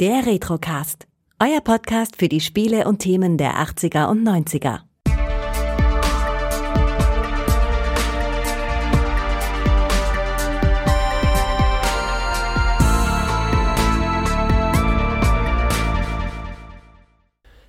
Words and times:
Der 0.00 0.26
Retrocast. 0.26 1.06
Euer 1.38 1.60
Podcast 1.60 2.16
für 2.16 2.28
die 2.28 2.40
Spiele 2.40 2.88
und 2.88 2.98
Themen 2.98 3.38
der 3.38 3.64
80er 3.64 4.08
und 4.08 4.26
90er. 4.26 4.80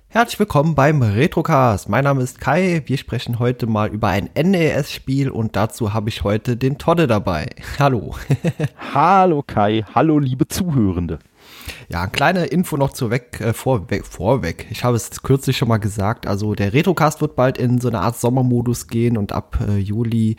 Herzlich 0.08 0.40
willkommen 0.40 0.74
beim 0.74 1.02
Retrocast. 1.02 1.88
Mein 1.88 2.02
Name 2.02 2.24
ist 2.24 2.40
Kai. 2.40 2.82
Wir 2.86 2.98
sprechen 2.98 3.38
heute 3.38 3.68
mal 3.68 3.88
über 3.90 4.08
ein 4.08 4.30
NES-Spiel 4.34 5.30
und 5.30 5.54
dazu 5.54 5.94
habe 5.94 6.08
ich 6.08 6.24
heute 6.24 6.56
den 6.56 6.76
Todde 6.76 7.06
dabei. 7.06 7.50
Hallo. 7.78 8.16
Hallo 8.94 9.44
Kai. 9.46 9.84
Hallo 9.94 10.18
liebe 10.18 10.48
Zuhörende. 10.48 11.20
Ja, 11.88 12.02
eine 12.02 12.10
kleine 12.10 12.46
Info 12.46 12.76
noch 12.76 12.92
zu 12.92 13.10
weg, 13.10 13.40
äh, 13.40 13.52
vorweg, 13.52 14.06
vorweg. 14.06 14.66
Ich 14.70 14.84
habe 14.84 14.96
es 14.96 15.22
kürzlich 15.22 15.56
schon 15.56 15.68
mal 15.68 15.78
gesagt. 15.78 16.26
Also 16.26 16.54
der 16.54 16.72
Retrocast 16.72 17.20
wird 17.20 17.36
bald 17.36 17.58
in 17.58 17.80
so 17.80 17.88
eine 17.88 18.00
Art 18.00 18.16
Sommermodus 18.16 18.86
gehen 18.88 19.16
und 19.16 19.32
ab 19.32 19.58
äh, 19.66 19.78
Juli, 19.78 20.36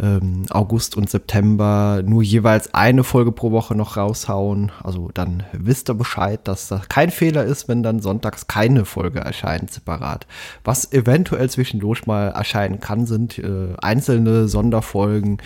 ähm, 0.00 0.44
August 0.50 0.96
und 0.96 1.08
September 1.08 2.02
nur 2.04 2.22
jeweils 2.22 2.74
eine 2.74 3.04
Folge 3.04 3.32
pro 3.32 3.50
Woche 3.50 3.74
noch 3.74 3.96
raushauen. 3.96 4.72
Also 4.82 5.10
dann 5.14 5.44
wisst 5.52 5.88
ihr 5.88 5.94
Bescheid, 5.94 6.40
dass 6.44 6.68
das 6.68 6.88
kein 6.88 7.10
Fehler 7.10 7.44
ist, 7.44 7.68
wenn 7.68 7.82
dann 7.82 8.00
sonntags 8.00 8.46
keine 8.46 8.84
Folge 8.84 9.20
erscheint 9.20 9.70
separat. 9.70 10.26
Was 10.64 10.92
eventuell 10.92 11.48
zwischendurch 11.50 12.06
mal 12.06 12.28
erscheinen 12.28 12.80
kann, 12.80 13.06
sind 13.06 13.38
äh, 13.38 13.74
einzelne 13.80 14.48
Sonderfolgen 14.48 15.38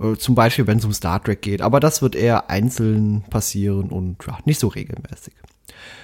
äh, 0.00 0.16
zum 0.16 0.34
Beispiel, 0.34 0.66
wenn 0.66 0.78
es 0.78 0.84
um 0.84 0.92
Star 0.92 1.22
Trek 1.22 1.42
geht. 1.42 1.62
Aber 1.62 1.80
das 1.80 2.02
wird 2.02 2.14
eher 2.14 2.50
einzeln 2.50 3.24
passieren 3.30 3.90
und 3.90 4.16
ja, 4.26 4.38
nicht 4.44 4.60
so 4.60 4.68
regelmäßig. 4.68 5.34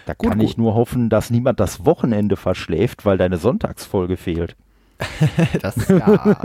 Da 0.05 0.15
gut, 0.15 0.31
kann 0.31 0.39
gut. 0.39 0.49
ich 0.49 0.57
nur 0.57 0.75
hoffen, 0.75 1.09
dass 1.09 1.31
niemand 1.31 1.61
das 1.61 1.85
Wochenende 1.85 2.37
verschläft, 2.37 3.05
weil 3.05 3.19
deine 3.19 3.39
Sonntagsfolge 3.39 4.17
fehlt. 4.17 4.57
das, 5.63 5.89
ja. 5.89 6.37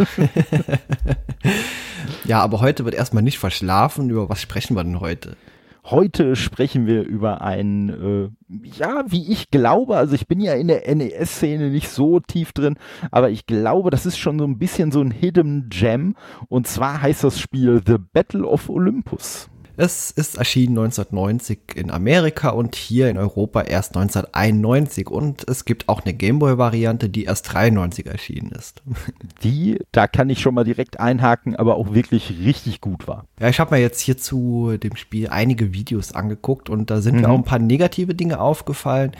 ja, 2.25 2.39
aber 2.41 2.61
heute 2.61 2.85
wird 2.85 2.95
erstmal 2.95 3.23
nicht 3.23 3.39
verschlafen. 3.39 4.09
Über 4.09 4.29
was 4.29 4.41
sprechen 4.41 4.75
wir 4.75 4.83
denn 4.83 4.99
heute? 4.99 5.37
Heute 5.83 6.35
sprechen 6.35 6.85
wir 6.85 7.03
über 7.03 7.41
ein, 7.41 7.89
äh, 7.89 8.29
ja, 8.77 9.03
wie 9.07 9.31
ich 9.31 9.49
glaube, 9.49 9.97
also 9.97 10.13
ich 10.13 10.27
bin 10.27 10.39
ja 10.39 10.53
in 10.53 10.67
der 10.67 10.93
NES-Szene 10.93 11.71
nicht 11.71 11.89
so 11.89 12.19
tief 12.19 12.53
drin, 12.53 12.77
aber 13.09 13.31
ich 13.31 13.47
glaube, 13.47 13.89
das 13.89 14.05
ist 14.05 14.19
schon 14.19 14.37
so 14.37 14.45
ein 14.45 14.59
bisschen 14.59 14.91
so 14.91 15.01
ein 15.01 15.09
Hidden 15.09 15.69
Gem. 15.69 16.15
Und 16.49 16.67
zwar 16.67 17.01
heißt 17.01 17.23
das 17.23 17.39
Spiel 17.39 17.81
The 17.83 17.97
Battle 17.97 18.45
of 18.45 18.69
Olympus. 18.69 19.50
Es 19.77 20.11
ist 20.11 20.37
erschienen 20.37 20.77
1990 20.77 21.59
in 21.75 21.91
Amerika 21.91 22.49
und 22.49 22.75
hier 22.75 23.09
in 23.09 23.17
Europa 23.17 23.61
erst 23.61 23.95
1991 23.95 25.09
und 25.09 25.47
es 25.47 25.65
gibt 25.65 25.87
auch 25.87 26.01
eine 26.01 26.13
Gameboy-Variante, 26.13 27.09
die 27.09 27.23
erst 27.23 27.53
93 27.53 28.05
erschienen 28.05 28.51
ist. 28.51 28.81
Die, 29.43 29.79
da 29.91 30.07
kann 30.07 30.29
ich 30.29 30.39
schon 30.39 30.53
mal 30.53 30.63
direkt 30.63 30.99
einhaken, 30.99 31.55
aber 31.55 31.75
auch 31.75 31.93
wirklich 31.93 32.29
richtig 32.43 32.81
gut 32.81 33.07
war. 33.07 33.25
Ja, 33.39 33.49
ich 33.49 33.59
habe 33.59 33.75
mir 33.75 33.81
jetzt 33.81 34.01
hier 34.01 34.17
zu 34.17 34.77
dem 34.77 34.95
Spiel 34.95 35.29
einige 35.29 35.73
Videos 35.73 36.13
angeguckt 36.13 36.69
und 36.69 36.89
da 36.91 37.01
sind 37.01 37.15
mhm. 37.15 37.21
mir 37.21 37.29
auch 37.29 37.37
ein 37.37 37.43
paar 37.43 37.59
negative 37.59 38.13
Dinge 38.13 38.39
aufgefallen. 38.39 39.11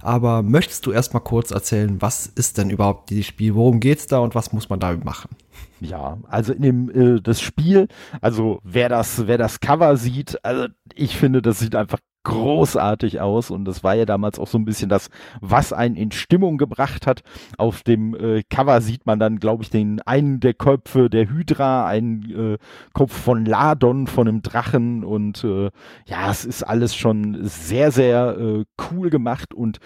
Aber 0.00 0.42
möchtest 0.42 0.86
du 0.86 0.92
erst 0.92 1.14
mal 1.14 1.20
kurz 1.20 1.50
erzählen, 1.50 2.00
was 2.00 2.26
ist 2.26 2.58
denn 2.58 2.70
überhaupt 2.70 3.10
dieses 3.10 3.26
Spiel? 3.26 3.54
Worum 3.54 3.80
geht's 3.80 4.06
da 4.06 4.18
und 4.18 4.34
was 4.34 4.52
muss 4.52 4.68
man 4.68 4.80
damit 4.80 5.04
machen? 5.04 5.28
Ja, 5.80 6.18
also 6.28 6.52
in 6.52 6.62
dem 6.62 6.90
äh, 6.90 7.20
das 7.20 7.40
Spiel, 7.40 7.88
also 8.20 8.60
wer 8.64 8.88
das 8.88 9.26
wer 9.26 9.38
das 9.38 9.60
Cover 9.60 9.96
sieht, 9.96 10.44
also 10.44 10.66
ich 10.94 11.16
finde, 11.16 11.40
das 11.40 11.60
sieht 11.60 11.76
einfach 11.76 12.00
großartig 12.24 13.20
aus 13.20 13.50
und 13.50 13.64
das 13.64 13.82
war 13.82 13.94
ja 13.94 14.04
damals 14.04 14.38
auch 14.38 14.48
so 14.48 14.58
ein 14.58 14.64
bisschen 14.66 14.88
das, 14.90 15.08
was 15.40 15.72
einen 15.72 15.96
in 15.96 16.12
Stimmung 16.12 16.58
gebracht 16.58 17.06
hat. 17.06 17.22
Auf 17.56 17.82
dem 17.82 18.14
äh, 18.14 18.42
Cover 18.50 18.80
sieht 18.82 19.06
man 19.06 19.18
dann, 19.18 19.38
glaube 19.38 19.62
ich, 19.62 19.70
den 19.70 20.02
einen 20.02 20.40
der 20.40 20.52
Köpfe 20.52 21.08
der 21.08 21.30
Hydra, 21.30 21.86
einen 21.86 22.54
äh, 22.54 22.58
Kopf 22.92 23.12
von 23.12 23.46
Ladon, 23.46 24.06
von 24.06 24.28
einem 24.28 24.42
Drachen 24.42 25.04
und 25.04 25.42
äh, 25.44 25.70
ja, 26.06 26.30
es 26.30 26.44
ist 26.44 26.64
alles 26.64 26.94
schon 26.94 27.38
sehr, 27.44 27.90
sehr 27.92 28.36
äh, 28.38 28.64
cool 28.90 29.08
gemacht 29.08 29.54
und 29.54 29.78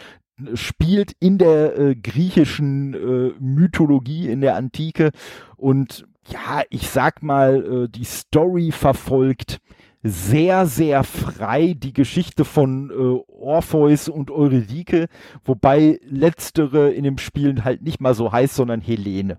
spielt 0.55 1.13
in 1.21 1.39
der 1.39 1.79
äh, 1.79 1.95
griechischen 1.95 2.95
äh, 2.95 3.33
Mythologie, 3.39 4.29
in 4.29 4.41
der 4.41 4.57
Antike 4.57 5.11
und 5.57 6.07
ja, 6.29 6.63
ich 6.71 6.89
sag 6.89 7.23
mal, 7.23 7.85
äh, 7.85 7.89
die 7.89 8.05
Story 8.05 8.71
verfolgt 8.71 9.61
sehr, 10.03 10.67
sehr 10.67 11.05
frei 11.05 11.75
die 11.77 11.93
Geschichte 11.93 12.45
von 12.45 12.91
äh, 12.91 13.33
Orpheus 13.33 14.09
und 14.09 14.31
Eurydike, 14.31 15.07
wobei 15.45 16.01
letztere 16.05 16.91
in 16.91 17.05
dem 17.05 17.19
Spiel 17.19 17.63
halt 17.65 17.83
nicht 17.83 18.01
mal 18.01 18.15
so 18.15 18.33
heißt, 18.33 18.55
sondern 18.55 18.81
Helene. 18.81 19.39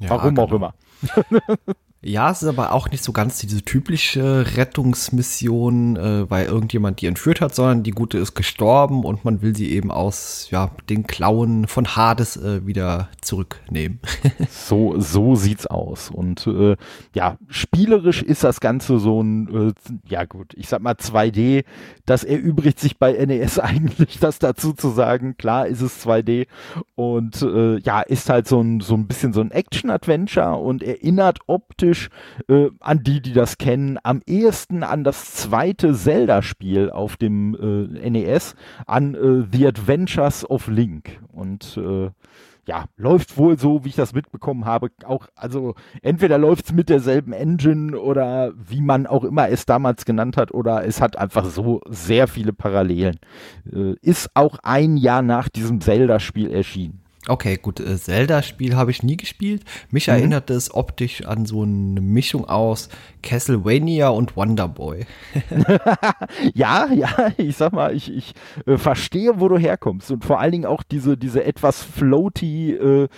Ja, 0.00 0.10
Warum 0.10 0.34
genau. 0.34 0.46
auch 0.46 0.52
immer. 0.52 0.74
Ja, 2.00 2.30
es 2.30 2.42
ist 2.42 2.48
aber 2.48 2.72
auch 2.74 2.88
nicht 2.92 3.02
so 3.02 3.10
ganz 3.10 3.40
diese 3.40 3.62
typische 3.62 4.56
Rettungsmission, 4.56 5.96
äh, 5.96 6.30
weil 6.30 6.46
irgendjemand 6.46 7.00
die 7.00 7.06
entführt 7.06 7.40
hat, 7.40 7.56
sondern 7.56 7.82
die 7.82 7.90
Gute 7.90 8.18
ist 8.18 8.36
gestorben 8.36 9.04
und 9.04 9.24
man 9.24 9.42
will 9.42 9.56
sie 9.56 9.72
eben 9.72 9.90
aus 9.90 10.46
ja, 10.52 10.70
den 10.88 11.08
Klauen 11.08 11.66
von 11.66 11.96
Hades 11.96 12.36
äh, 12.36 12.64
wieder 12.64 13.08
zurücknehmen. 13.20 13.98
so, 14.48 15.00
so 15.00 15.34
sieht's 15.34 15.66
aus. 15.66 16.08
Und 16.08 16.46
äh, 16.46 16.76
ja, 17.14 17.36
spielerisch 17.48 18.22
ist 18.22 18.44
das 18.44 18.60
Ganze 18.60 19.00
so 19.00 19.20
ein, 19.20 19.70
äh, 19.70 19.72
ja 20.08 20.24
gut, 20.24 20.54
ich 20.54 20.68
sag 20.68 20.80
mal 20.80 20.94
2D. 20.94 21.64
Das 22.06 22.22
erübrigt 22.22 22.78
sich 22.78 22.98
bei 22.98 23.12
NES 23.12 23.58
eigentlich, 23.58 24.20
das 24.20 24.38
dazu 24.38 24.72
zu 24.72 24.90
sagen. 24.90 25.36
Klar 25.36 25.66
ist 25.66 25.80
es 25.80 26.06
2D 26.06 26.46
und 26.94 27.42
äh, 27.42 27.78
ja, 27.80 28.02
ist 28.02 28.30
halt 28.30 28.46
so 28.46 28.60
ein, 28.60 28.78
so 28.78 28.94
ein 28.94 29.08
bisschen 29.08 29.32
so 29.32 29.40
ein 29.40 29.50
Action-Adventure 29.50 30.58
und 30.58 30.84
erinnert 30.84 31.40
optisch 31.48 31.87
optisch 31.88 32.08
äh, 32.48 32.68
an 32.80 33.02
die, 33.02 33.20
die 33.20 33.32
das 33.32 33.58
kennen, 33.58 33.98
am 34.02 34.20
ehesten 34.26 34.82
an 34.82 35.04
das 35.04 35.34
zweite 35.34 35.94
Zelda-Spiel 35.94 36.90
auf 36.90 37.16
dem 37.16 37.54
äh, 37.54 38.10
NES, 38.10 38.54
an 38.86 39.14
äh, 39.14 39.46
The 39.50 39.66
Adventures 39.66 40.48
of 40.48 40.68
Link. 40.68 41.20
Und 41.32 41.76
äh, 41.76 42.10
ja, 42.66 42.84
läuft 42.96 43.38
wohl 43.38 43.58
so, 43.58 43.84
wie 43.84 43.88
ich 43.88 43.96
das 43.96 44.12
mitbekommen 44.12 44.66
habe, 44.66 44.90
auch, 45.04 45.26
also 45.34 45.74
entweder 46.02 46.36
läuft 46.36 46.66
es 46.66 46.72
mit 46.72 46.90
derselben 46.90 47.32
Engine 47.32 47.98
oder 47.98 48.52
wie 48.54 48.82
man 48.82 49.06
auch 49.06 49.24
immer 49.24 49.48
es 49.48 49.64
damals 49.64 50.04
genannt 50.04 50.36
hat, 50.36 50.52
oder 50.52 50.84
es 50.84 51.00
hat 51.00 51.16
einfach 51.16 51.46
so 51.46 51.80
sehr 51.88 52.28
viele 52.28 52.52
Parallelen. 52.52 53.18
Äh, 53.72 53.94
ist 54.02 54.30
auch 54.34 54.58
ein 54.62 54.98
Jahr 54.98 55.22
nach 55.22 55.48
diesem 55.48 55.80
Zelda-Spiel 55.80 56.50
erschienen. 56.50 57.00
Okay, 57.28 57.58
gut. 57.60 57.78
Äh, 57.78 57.98
Zelda-Spiel 57.98 58.74
habe 58.74 58.90
ich 58.90 59.02
nie 59.02 59.16
gespielt. 59.16 59.62
Mich 59.90 60.06
mhm. 60.06 60.14
erinnert 60.14 60.50
es 60.50 60.74
optisch 60.74 61.24
an 61.24 61.44
so 61.44 61.62
eine 61.62 62.00
Mischung 62.00 62.48
aus 62.48 62.88
Castlevania 63.22 64.08
und 64.08 64.36
Wonderboy. 64.36 65.04
ja, 66.54 66.88
ja, 66.92 67.32
ich 67.36 67.56
sag 67.56 67.72
mal, 67.72 67.94
ich, 67.94 68.10
ich 68.10 68.34
äh, 68.66 68.78
verstehe, 68.78 69.40
wo 69.40 69.48
du 69.48 69.58
herkommst. 69.58 70.10
Und 70.10 70.24
vor 70.24 70.40
allen 70.40 70.52
Dingen 70.52 70.66
auch 70.66 70.82
diese, 70.82 71.16
diese 71.18 71.44
etwas 71.44 71.82
floaty 71.82 72.72
äh, 72.72 73.08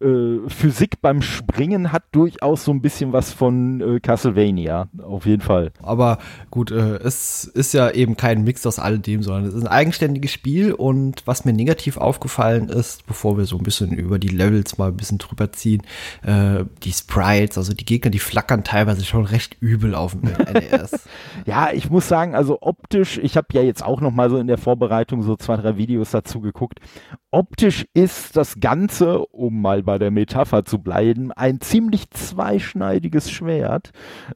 äh, 0.00 0.48
Physik 0.48 1.00
beim 1.00 1.22
Springen 1.22 1.92
hat 1.92 2.04
durchaus 2.12 2.64
so 2.64 2.72
ein 2.72 2.80
bisschen 2.80 3.12
was 3.12 3.32
von 3.32 3.80
äh, 3.80 4.00
Castlevania, 4.00 4.88
auf 5.02 5.26
jeden 5.26 5.42
Fall. 5.42 5.72
Aber 5.82 6.18
gut, 6.50 6.70
äh, 6.70 6.96
es 6.96 7.44
ist 7.44 7.74
ja 7.74 7.90
eben 7.90 8.16
kein 8.16 8.44
Mix 8.44 8.66
aus 8.66 8.78
alledem, 8.78 9.22
sondern 9.22 9.44
es 9.44 9.54
ist 9.54 9.62
ein 9.62 9.68
eigenständiges 9.68 10.32
Spiel 10.32 10.72
und 10.72 11.26
was 11.26 11.44
mir 11.44 11.52
negativ 11.52 11.96
aufgefallen 11.96 12.68
ist, 12.68 13.06
bevor 13.06 13.38
wir 13.38 13.44
so 13.44 13.56
ein 13.56 13.62
bisschen 13.62 13.92
über 13.92 14.18
die 14.18 14.28
Levels 14.28 14.78
mal 14.78 14.88
ein 14.88 14.96
bisschen 14.96 15.18
drüber 15.18 15.52
ziehen, 15.52 15.82
äh, 16.22 16.64
die 16.82 16.92
Sprites, 16.92 17.58
also 17.58 17.72
die 17.72 17.84
Gegner, 17.84 18.10
die 18.10 18.18
flackern 18.18 18.64
teilweise 18.64 19.04
schon 19.04 19.24
recht 19.24 19.56
übel 19.60 19.94
auf 19.94 20.12
dem 20.12 20.22
NES. 20.22 21.08
ja, 21.46 21.72
ich 21.72 21.90
muss 21.90 22.08
sagen, 22.08 22.34
also 22.34 22.58
optisch, 22.60 23.18
ich 23.18 23.36
habe 23.36 23.48
ja 23.52 23.62
jetzt 23.62 23.84
auch 23.84 24.00
noch 24.00 24.10
mal 24.10 24.30
so 24.30 24.38
in 24.38 24.46
der 24.46 24.58
Vorbereitung 24.58 25.22
so 25.22 25.36
zwei, 25.36 25.56
drei 25.56 25.76
Videos 25.76 26.10
dazu 26.10 26.40
geguckt. 26.40 26.80
Optisch 27.30 27.86
ist 27.94 28.36
das 28.36 28.60
Ganze, 28.60 29.18
um 29.26 29.60
mal 29.60 29.83
bei 29.84 29.98
der 29.98 30.10
Metapher 30.10 30.64
zu 30.64 30.78
bleiben, 30.78 31.32
ein 31.32 31.60
ziemlich 31.60 32.10
zweischneidiges 32.10 33.30
Schwert, 33.30 33.90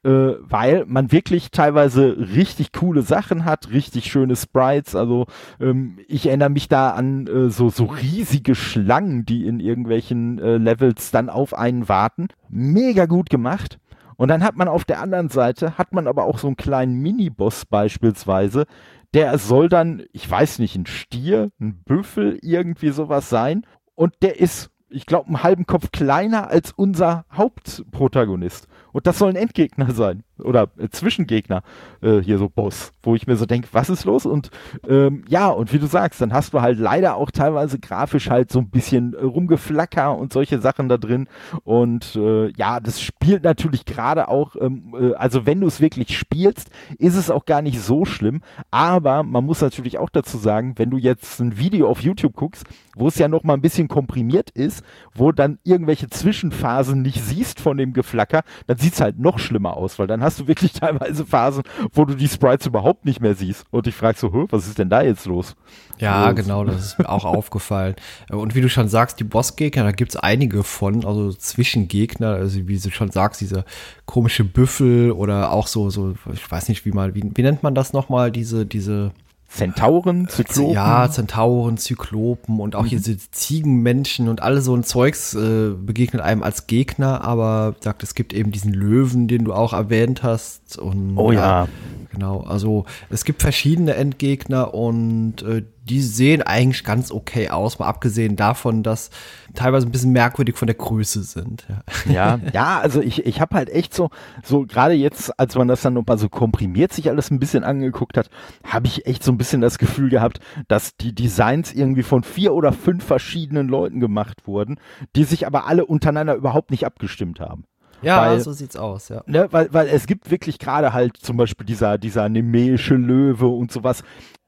äh, 0.05 0.35
weil 0.41 0.85
man 0.87 1.13
wirklich 1.13 1.51
teilweise 1.51 2.17
richtig 2.35 2.73
coole 2.73 3.03
Sachen 3.03 3.45
hat, 3.45 3.71
richtig 3.71 4.11
schöne 4.11 4.37
Sprites. 4.37 4.95
Also 4.95 5.27
ähm, 5.61 5.99
ich 6.07 6.27
erinnere 6.27 6.51
mich 6.51 6.69
da 6.69 6.91
an 6.91 7.27
äh, 7.27 7.51
so, 7.51 7.71
so 7.71 7.85
riesige 7.85 8.55
Schlangen, 8.55 9.25
die 9.25 9.47
in 9.47 9.61
irgendwelchen 9.61 10.39
äh, 10.39 10.57
Levels 10.57 11.11
dann 11.11 11.31
auf 11.31 11.55
einen 11.55 11.89
warten. 11.89 12.29
Mega 12.49 13.07
gut 13.07 13.31
gemacht. 13.31 13.79
Und 14.17 14.29
dann 14.29 14.43
hat 14.43 14.57
man 14.57 14.67
auf 14.67 14.85
der 14.85 15.01
anderen 15.01 15.29
Seite, 15.29 15.79
hat 15.79 15.93
man 15.93 16.09
aber 16.09 16.25
auch 16.25 16.39
so 16.39 16.49
einen 16.49 16.57
kleinen 16.57 17.01
Miniboss 17.01 17.65
beispielsweise, 17.67 18.67
der 19.15 19.39
soll 19.39 19.69
dann, 19.69 20.05
ich 20.13 20.29
weiß 20.29 20.59
nicht, 20.59 20.77
ein 20.77 20.87
Stier, 20.87 21.51
ein 21.61 21.83
Büffel, 21.85 22.39
irgendwie 22.43 22.91
sowas 22.91 23.31
sein. 23.31 23.65
Und 23.95 24.15
der 24.23 24.39
ist 24.41 24.71
ich 24.91 25.07
glaube, 25.07 25.29
einen 25.29 25.43
halben 25.43 25.67
Kopf 25.67 25.91
kleiner 25.93 26.49
als 26.49 26.73
unser 26.73 27.25
Hauptprotagonist. 27.33 28.69
Und 28.93 29.07
das 29.07 29.19
soll 29.19 29.31
ein 29.31 29.37
Endgegner 29.37 29.91
sein. 29.93 30.25
Oder 30.39 30.69
äh, 30.79 30.89
Zwischengegner 30.89 31.63
äh, 32.01 32.19
hier 32.19 32.39
so 32.39 32.49
Boss, 32.49 32.93
wo 33.03 33.15
ich 33.15 33.27
mir 33.27 33.37
so 33.37 33.47
denke, 33.47 33.69
was 33.73 33.91
ist 33.91 34.05
los? 34.05 34.27
Und 34.27 34.51
ähm, 34.89 35.25
ja, 35.29 35.49
und 35.49 35.73
wie 35.73 35.79
du 35.79 35.87
sagst, 35.87 36.21
dann 36.21 36.33
hast 36.33 36.55
du 36.55 36.61
halt 36.61 36.79
leider 36.79 37.17
auch 37.17 37.31
teilweise 37.31 37.79
grafisch 37.79 38.31
halt 38.31 38.51
so 38.51 38.59
ein 38.59 38.71
bisschen 38.71 39.15
äh, 39.15 39.23
rumgeflacker 39.23 40.17
und 40.17 40.33
solche 40.33 40.61
Sachen 40.61 40.89
da 40.89 40.97
drin. 40.97 41.29
Und 41.65 42.17
äh, 42.17 42.51
ja, 42.53 42.81
das 42.81 43.01
spielt 43.01 43.45
natürlich 43.45 43.85
gerade 43.85 44.29
auch, 44.29 44.57
ähm, 44.61 44.95
äh, 44.99 45.15
also 45.15 45.47
wenn 45.47 45.61
du 45.61 45.67
es 45.67 45.81
wirklich 45.81 46.17
spielst, 46.17 46.71
ist 46.99 47.17
es 47.17 47.31
auch 47.31 47.47
gar 47.47 47.63
nicht 47.63 47.81
so 47.81 48.05
schlimm. 48.05 48.41
Aber 48.71 49.23
man 49.23 49.45
muss 49.45 49.61
natürlich 49.61 49.99
auch 49.99 50.11
dazu 50.11 50.39
sagen, 50.39 50.75
wenn 50.77 50.91
du 50.91 50.99
jetzt 50.99 51.41
ein 51.41 51.59
Video 51.59 51.89
auf 51.89 52.03
YouTube 52.03 52.35
guckst, 52.35 52.67
wo 52.99 53.09
es 53.09 53.19
ja 53.19 53.29
noch 53.29 53.45
mal 53.45 53.55
ein 53.55 53.61
bisschen 53.61 53.89
komprimiert 53.89 54.51
ist, 54.51 54.83
wo 55.15 55.33
dann 55.33 55.59
irgendwelche 55.65 56.09
Zwischenphasen 56.09 57.03
nicht 57.03 57.23
siehst 57.23 57.61
von 57.61 57.77
dem 57.77 57.93
Geflacker, 57.93 58.43
dann 58.67 58.77
sieht 58.77 58.95
es 58.95 59.01
halt 59.01 59.19
noch 59.19 59.39
schlimmer 59.39 59.77
aus, 59.77 59.99
weil 59.99 60.07
dann 60.07 60.23
hast 60.23 60.28
du 60.37 60.47
wirklich 60.47 60.73
teilweise 60.73 61.25
Phasen, 61.25 61.63
wo 61.93 62.05
du 62.05 62.15
die 62.15 62.29
Sprites 62.29 62.67
überhaupt 62.67 63.05
nicht 63.05 63.21
mehr 63.21 63.35
siehst 63.35 63.65
und 63.71 63.87
dich 63.87 63.95
fragst 63.95 64.21
so, 64.21 64.47
was 64.51 64.67
ist 64.67 64.79
denn 64.79 64.91
da 64.91 65.03
jetzt 65.03 65.27
los? 65.27 65.57
Ja, 65.99 66.29
und, 66.29 66.37
genau, 66.37 66.65
das 66.65 66.85
ist 66.85 66.99
mir 66.99 67.09
auch 67.09 67.25
aufgefallen. 67.25 67.97
Und 68.31 68.55
wie 68.55 68.61
du 68.61 68.69
schon 68.69 68.89
sagst, 68.89 69.19
die 69.21 69.25
Bossgegner, 69.25 69.85
da 69.85 69.93
gibt's 69.93 70.17
einige 70.17 70.63
von, 70.63 71.05
also 71.05 71.33
Zwischengegner, 71.33 72.35
also 72.35 72.69
wie 72.69 72.79
du 72.79 72.91
schon 72.91 73.11
sagst, 73.11 73.41
diese 73.41 73.65
komische 74.07 74.45
Büffel 74.45 75.13
oder 75.13 75.53
auch 75.53 75.67
so, 75.67 75.91
so, 75.91 76.15
ich 76.33 76.51
weiß 76.51 76.69
nicht, 76.69 76.85
wie 76.85 76.93
mal, 76.93 77.15
wie, 77.15 77.25
wie 77.35 77.43
nennt 77.43 77.63
man 77.63 77.75
das 77.75 77.93
nochmal, 77.93 78.31
diese, 78.31 78.67
diese 78.67 79.13
Zentauren, 79.49 80.27
äh, 80.27 80.29
Zyklopen. 80.29 80.75
Ja, 80.75 81.11
Zentauren, 81.11 81.79
Zyklopen 81.79 82.61
und 82.61 82.77
auch 82.77 82.85
mhm. 82.85 82.91
diese 82.91 83.17
Ziegenmenschen 83.17 84.29
und 84.29 84.43
alle 84.43 84.61
so 84.61 84.75
ein 84.75 84.85
Zeugs 84.85 85.35
äh, 85.35 85.71
begegnet 85.71 86.23
einem 86.23 86.43
als 86.43 86.67
Gegner, 86.67 87.23
aber 87.23 87.75
sagt, 87.81 88.03
es 88.03 88.15
gibt 88.15 88.35
eben 88.35 88.53
diesen 88.53 88.75
Löwen, 88.75 89.27
den 89.27 89.45
du 89.45 89.55
auch 89.55 89.73
erwähnt 89.73 90.23
hast. 90.23 90.79
Und, 90.79 91.17
oh 91.17 91.33
ja. 91.33 91.65
Äh, 91.65 91.67
genau, 92.13 92.43
also 92.43 92.85
es 93.09 93.25
gibt 93.25 93.41
verschiedene 93.41 93.95
Endgegner 93.95 94.75
und 94.75 95.43
äh, 95.43 95.65
die 95.89 96.01
sehen 96.01 96.43
eigentlich 96.43 96.85
ganz 96.85 97.11
okay 97.11 97.49
aus, 97.49 97.79
mal 97.79 97.87
abgesehen 97.87 98.37
davon, 98.37 98.83
dass 98.83 99.11
teilweise 99.55 99.87
ein 99.87 99.93
bisschen 99.93 100.13
merkwürdig 100.13 100.57
von 100.57 100.67
der 100.67 100.77
Größe 100.77 101.23
sind. 101.23 101.67
Ja, 102.07 102.13
ja, 102.13 102.41
ja 102.53 102.81
also 102.81 103.01
ich, 103.01 103.27
ich 103.27 103.41
habe 103.41 103.57
halt 103.57 103.71
echt 103.71 103.95
so, 103.95 104.11
so 104.45 104.67
gerade 104.67 104.95
jetzt, 104.95 105.39
als 105.39 105.55
man 105.57 105.69
das 105.69 105.83
dann 105.83 105.95
nochmal 105.95 106.19
so 106.19 106.29
komprimiert 106.29 106.93
sich 106.93 107.09
alles 107.09 107.31
ein 107.31 107.39
bisschen 107.39 107.65
angeguckt 107.65 108.17
hat, 108.17 108.31
habe 108.65 108.87
ich 108.87 109.07
echt 109.07 109.25
so 109.25 109.33
ein 109.33 109.39
bisschen 109.39 109.61
das 109.61 109.79
Gefühl 109.79 110.11
gehabt, 110.11 110.41
dass 110.69 110.97
die 110.97 111.15
Designs 111.15 111.73
irgendwie 111.73 112.03
von 112.03 112.23
vier 112.23 112.55
oder 112.55 112.73
fünf 112.73 113.05
verschiedenen 113.05 113.69
Leuten 113.69 114.01
gemacht 114.01 114.47
wurden, 114.47 114.79
die 115.17 115.25
sich 115.25 115.47
aber 115.47 115.67
alle 115.67 115.87
untereinander 115.87 116.35
überhaupt 116.35 116.71
nicht 116.71 116.85
abgestimmt 116.85 117.41
haben. 117.41 117.65
Ja, 118.03 118.21
weil, 118.21 118.41
so 118.41 118.53
sieht's 118.53 118.77
aus, 118.77 119.09
ja. 119.09 119.23
Ne, 119.27 119.49
weil, 119.51 119.73
weil 119.73 119.89
es 119.89 120.07
gibt 120.07 120.31
wirklich 120.31 120.59
gerade 120.59 120.93
halt 120.93 121.17
zum 121.17 121.37
Beispiel 121.37 121.67
dieser, 121.67 121.99
dieser 121.99 122.29
nemäische 122.29 122.95
Löwe 122.95 123.49
und 123.49 123.73
sowas, 123.73 124.05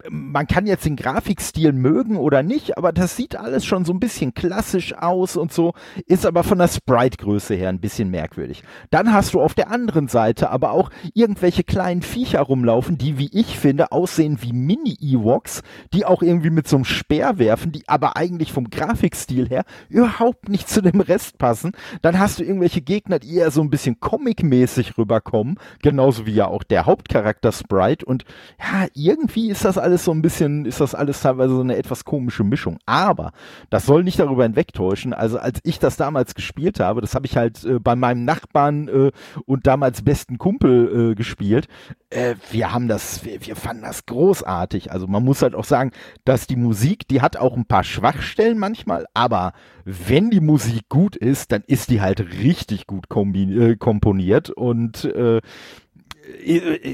man 0.08 0.47
kann 0.47 0.67
jetzt 0.67 0.85
den 0.85 0.97
Grafikstil 0.97 1.73
mögen 1.73 2.17
oder 2.17 2.43
nicht, 2.43 2.79
aber 2.79 2.93
das 2.93 3.17
sieht 3.17 3.37
alles 3.37 3.64
schon 3.64 3.85
so 3.85 3.93
ein 3.93 4.00
bisschen 4.00 4.35
klassisch 4.35 4.94
aus 4.94 5.37
und 5.37 5.52
so, 5.52 5.75
ist 6.06 6.26
aber 6.26 6.44
von 6.44 6.58
der 6.58 6.69
Sprite-Größe 6.69 7.55
her 7.55 7.69
ein 7.69 7.81
bisschen 7.81 8.11
merkwürdig. 8.11 8.62
Dann 8.91 9.12
hast 9.12 9.35
du 9.35 9.41
auf 9.41 9.55
der 9.55 9.70
anderen 9.70 10.08
Seite 10.08 10.50
aber 10.50 10.73
auch 10.73 10.91
irgendwelche 11.14 11.64
kleinen 11.64 12.02
Viecher 12.02 12.41
rumlaufen, 12.41 12.99
die, 12.99 13.19
wie 13.19 13.31
ich 13.32 13.58
finde, 13.58 13.93
aussehen 13.93 14.38
wie 14.43 14.52
Mini-Ewoks, 14.52 15.62
die 15.93 16.05
auch 16.05 16.23
irgendwie 16.23 16.50
mit 16.50 16.69
so 16.69 16.76
einem 16.76 16.85
Speer 16.85 17.38
werfen, 17.38 17.73
die 17.73 17.88
aber 17.88 18.17
eigentlich 18.17 18.53
vom 18.53 18.70
Grafikstil 18.70 19.49
her 19.49 19.64
überhaupt 19.88 20.49
nicht 20.49 20.69
zu 20.69 20.82
dem 20.82 21.00
Rest 21.00 21.38
passen. 21.38 21.73
Dann 22.03 22.19
hast 22.19 22.38
du 22.38 22.44
irgendwelche 22.44 22.81
Gegner, 22.81 23.19
die 23.19 23.35
eher 23.35 23.50
so 23.50 23.61
ein 23.61 23.70
bisschen 23.70 24.00
comic-mäßig 24.00 24.96
rüberkommen, 24.96 25.58
genauso 25.82 26.26
wie 26.26 26.35
ja 26.35 26.46
auch 26.46 26.62
der 26.62 26.87
Hauptcharakter 26.87 27.53
Sprite 27.53 28.06
und 28.06 28.25
ja, 28.58 28.87
irgendwie 28.94 29.50
ist 29.50 29.64
das 29.64 29.79
alles 29.79 29.89
alles 29.90 30.04
so 30.04 30.12
ein 30.12 30.22
bisschen, 30.22 30.64
ist 30.64 30.81
das 30.81 30.94
alles 30.94 31.20
teilweise 31.20 31.54
so 31.54 31.60
eine 31.60 31.76
etwas 31.76 32.04
komische 32.04 32.44
Mischung. 32.44 32.78
Aber 32.87 33.32
das 33.70 33.87
soll 33.87 34.04
nicht 34.04 34.20
darüber 34.20 34.44
hinwegtäuschen. 34.44 35.12
Also 35.12 35.38
als 35.38 35.58
ich 35.64 35.78
das 35.81 35.96
damals 35.96 36.34
gespielt 36.34 36.78
habe, 36.78 37.00
das 37.00 37.14
habe 37.14 37.26
ich 37.26 37.37
halt 37.37 37.64
äh, 37.64 37.81
bei 37.81 37.96
meinem 37.96 38.25
Nachbarn 38.25 38.88
äh, 38.88 39.10
und 39.46 39.66
damals 39.66 40.02
besten 40.02 40.38
Kumpel 40.38 41.10
äh, 41.10 41.14
gespielt. 41.16 41.66
Äh, 42.08 42.37
wir 42.52 42.72
haben 42.72 42.87
das, 42.87 43.25
wir, 43.25 43.44
wir 43.44 43.56
fanden 43.56 43.82
das 43.82 44.06
großartig. 44.06 44.92
Also 44.92 45.08
man 45.08 45.25
muss 45.25 45.42
halt 45.42 45.56
auch 45.56 45.64
sagen, 45.64 45.90
dass 46.25 46.46
die 46.46 46.56
Musik, 46.56 47.08
die 47.08 47.20
hat 47.20 47.36
auch 47.36 47.56
ein 47.56 47.66
paar 47.66 47.84
Schwachstellen 47.84 48.58
manchmal, 48.58 49.06
aber 49.12 49.52
wenn 49.84 50.31
die 50.31 50.40
Musik 50.40 50.88
gut 50.88 51.16
ist, 51.16 51.50
dann 51.50 51.62
ist 51.66 51.90
die 51.90 52.00
halt 52.00 52.20
richtig 52.20 52.86
gut 52.86 53.06
äh, 53.10 53.76
komponiert 53.76 54.50
und 54.50 55.04
äh, 55.04 55.40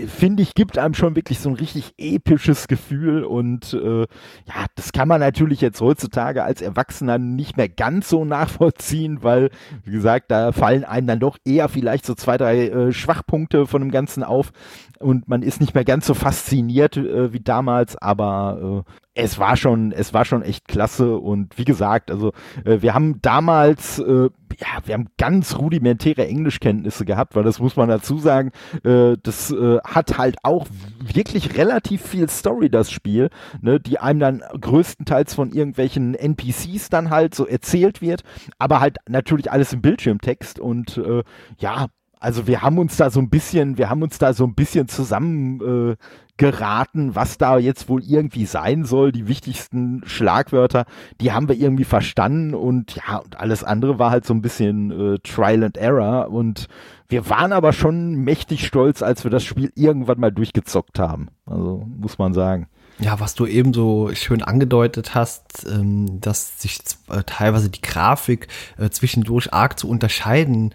finde 0.08 0.43
ich, 0.43 0.55
gibt 0.55 0.78
einem 0.78 0.94
schon 0.94 1.17
wirklich 1.17 1.38
so 1.38 1.49
ein 1.49 1.56
richtig 1.56 1.94
episches 1.99 2.69
Gefühl 2.69 3.25
und 3.25 3.73
äh, 3.75 4.00
ja, 4.00 4.67
das 4.75 4.93
kann 4.93 5.08
man 5.08 5.20
natürlich 5.20 5.61
jetzt 5.61 5.81
heutzutage 5.81 6.44
als 6.44 6.62
Erwachsener 6.62 7.19
nicht 7.19 7.56
mehr 7.56 7.69
ganz 7.69 8.08
so 8.08 8.25
nachvollziehen, 8.25 9.23
weil, 9.23 9.50
wie 9.84 9.93
gesagt, 9.93 10.31
da 10.31 10.52
fallen 10.52 10.84
einem 10.84 11.06
dann 11.06 11.20
doch 11.20 11.38
eher 11.44 11.69
vielleicht 11.69 12.06
so 12.06 12.14
zwei, 12.14 12.37
drei 12.37 12.69
äh, 12.69 12.93
Schwachpunkte 12.93 13.67
von 13.67 13.82
dem 13.82 13.90
Ganzen 13.90 14.23
auf 14.23 14.52
und 14.99 15.28
man 15.28 15.43
ist 15.43 15.61
nicht 15.61 15.75
mehr 15.75 15.84
ganz 15.84 16.06
so 16.06 16.14
fasziniert 16.14 16.96
äh, 16.96 17.32
wie 17.32 17.40
damals, 17.40 17.96
aber 17.96 18.84
äh, 18.87 18.90
es 19.16 19.38
war 19.38 19.56
schon, 19.56 19.92
es 19.92 20.12
war 20.12 20.26
schon 20.26 20.42
echt 20.42 20.68
klasse 20.68 21.16
und 21.16 21.56
wie 21.56 21.64
gesagt, 21.64 22.10
also 22.10 22.32
äh, 22.64 22.82
wir 22.82 22.92
haben 22.92 23.20
damals, 23.22 23.98
äh, 23.98 24.28
ja, 24.58 24.66
wir 24.84 24.94
haben 24.94 25.08
ganz 25.16 25.56
rudimentäre 25.56 26.26
Englischkenntnisse 26.28 27.06
gehabt, 27.06 27.34
weil 27.34 27.42
das 27.42 27.58
muss 27.58 27.76
man 27.76 27.88
dazu 27.88 28.18
sagen, 28.18 28.52
äh, 28.84 29.16
das 29.22 29.50
äh, 29.50 29.78
hat 29.84 30.18
halt 30.18 30.36
auch 30.42 30.66
wirklich 31.00 31.56
relativ 31.56 32.02
viel 32.02 32.28
Story, 32.28 32.68
das 32.68 32.90
Spiel, 32.90 33.30
ne, 33.62 33.80
die 33.80 33.98
einem 33.98 34.20
dann 34.20 34.42
größtenteils 34.60 35.34
von 35.34 35.50
irgendwelchen 35.50 36.14
NPCs 36.14 36.90
dann 36.90 37.08
halt 37.08 37.34
so 37.34 37.46
erzählt 37.46 38.02
wird, 38.02 38.22
aber 38.58 38.80
halt 38.80 38.98
natürlich 39.08 39.50
alles 39.50 39.72
im 39.72 39.80
Bildschirmtext 39.80 40.60
und 40.60 40.98
äh, 40.98 41.22
ja, 41.58 41.86
also 42.20 42.46
wir 42.46 42.62
haben 42.62 42.78
uns 42.78 42.96
da 42.96 43.10
so 43.10 43.20
ein 43.20 43.28
bisschen, 43.28 43.78
wir 43.78 43.90
haben 43.90 44.02
uns 44.02 44.18
da 44.18 44.32
so 44.32 44.44
ein 44.44 44.54
bisschen 44.54 44.88
zusammen 44.88 45.92
äh, 45.92 45.96
geraten, 46.38 47.14
was 47.14 47.38
da 47.38 47.58
jetzt 47.58 47.88
wohl 47.88 48.02
irgendwie 48.02 48.46
sein 48.46 48.84
soll. 48.84 49.12
Die 49.12 49.28
wichtigsten 49.28 50.02
Schlagwörter, 50.06 50.84
die 51.20 51.32
haben 51.32 51.48
wir 51.48 51.56
irgendwie 51.56 51.84
verstanden 51.84 52.54
und 52.54 52.96
ja, 52.96 53.18
und 53.18 53.38
alles 53.38 53.64
andere 53.64 53.98
war 53.98 54.10
halt 54.10 54.26
so 54.26 54.34
ein 54.34 54.42
bisschen 54.42 55.14
äh, 55.14 55.18
Trial 55.18 55.64
and 55.64 55.76
Error 55.76 56.30
und 56.30 56.68
wir 57.08 57.28
waren 57.30 57.52
aber 57.52 57.72
schon 57.72 58.16
mächtig 58.16 58.66
stolz, 58.66 59.02
als 59.02 59.24
wir 59.24 59.30
das 59.30 59.44
Spiel 59.44 59.72
irgendwann 59.74 60.18
mal 60.18 60.32
durchgezockt 60.32 60.98
haben. 60.98 61.28
Also 61.46 61.86
muss 61.86 62.18
man 62.18 62.34
sagen. 62.34 62.66
Ja, 62.98 63.20
was 63.20 63.34
du 63.34 63.46
eben 63.46 63.74
so 63.74 64.10
schön 64.14 64.42
angedeutet 64.42 65.14
hast, 65.14 65.66
ähm, 65.70 66.18
dass 66.20 66.61
sich 66.61 66.78
äh, 67.11 67.23
teilweise 67.25 67.68
die 67.68 67.82
Grafik 67.82 68.49
äh, 68.78 68.88
zwischendurch 68.88 69.52
arg 69.52 69.78
zu 69.78 69.88
unterscheiden 69.88 70.73
äh, 70.73 70.75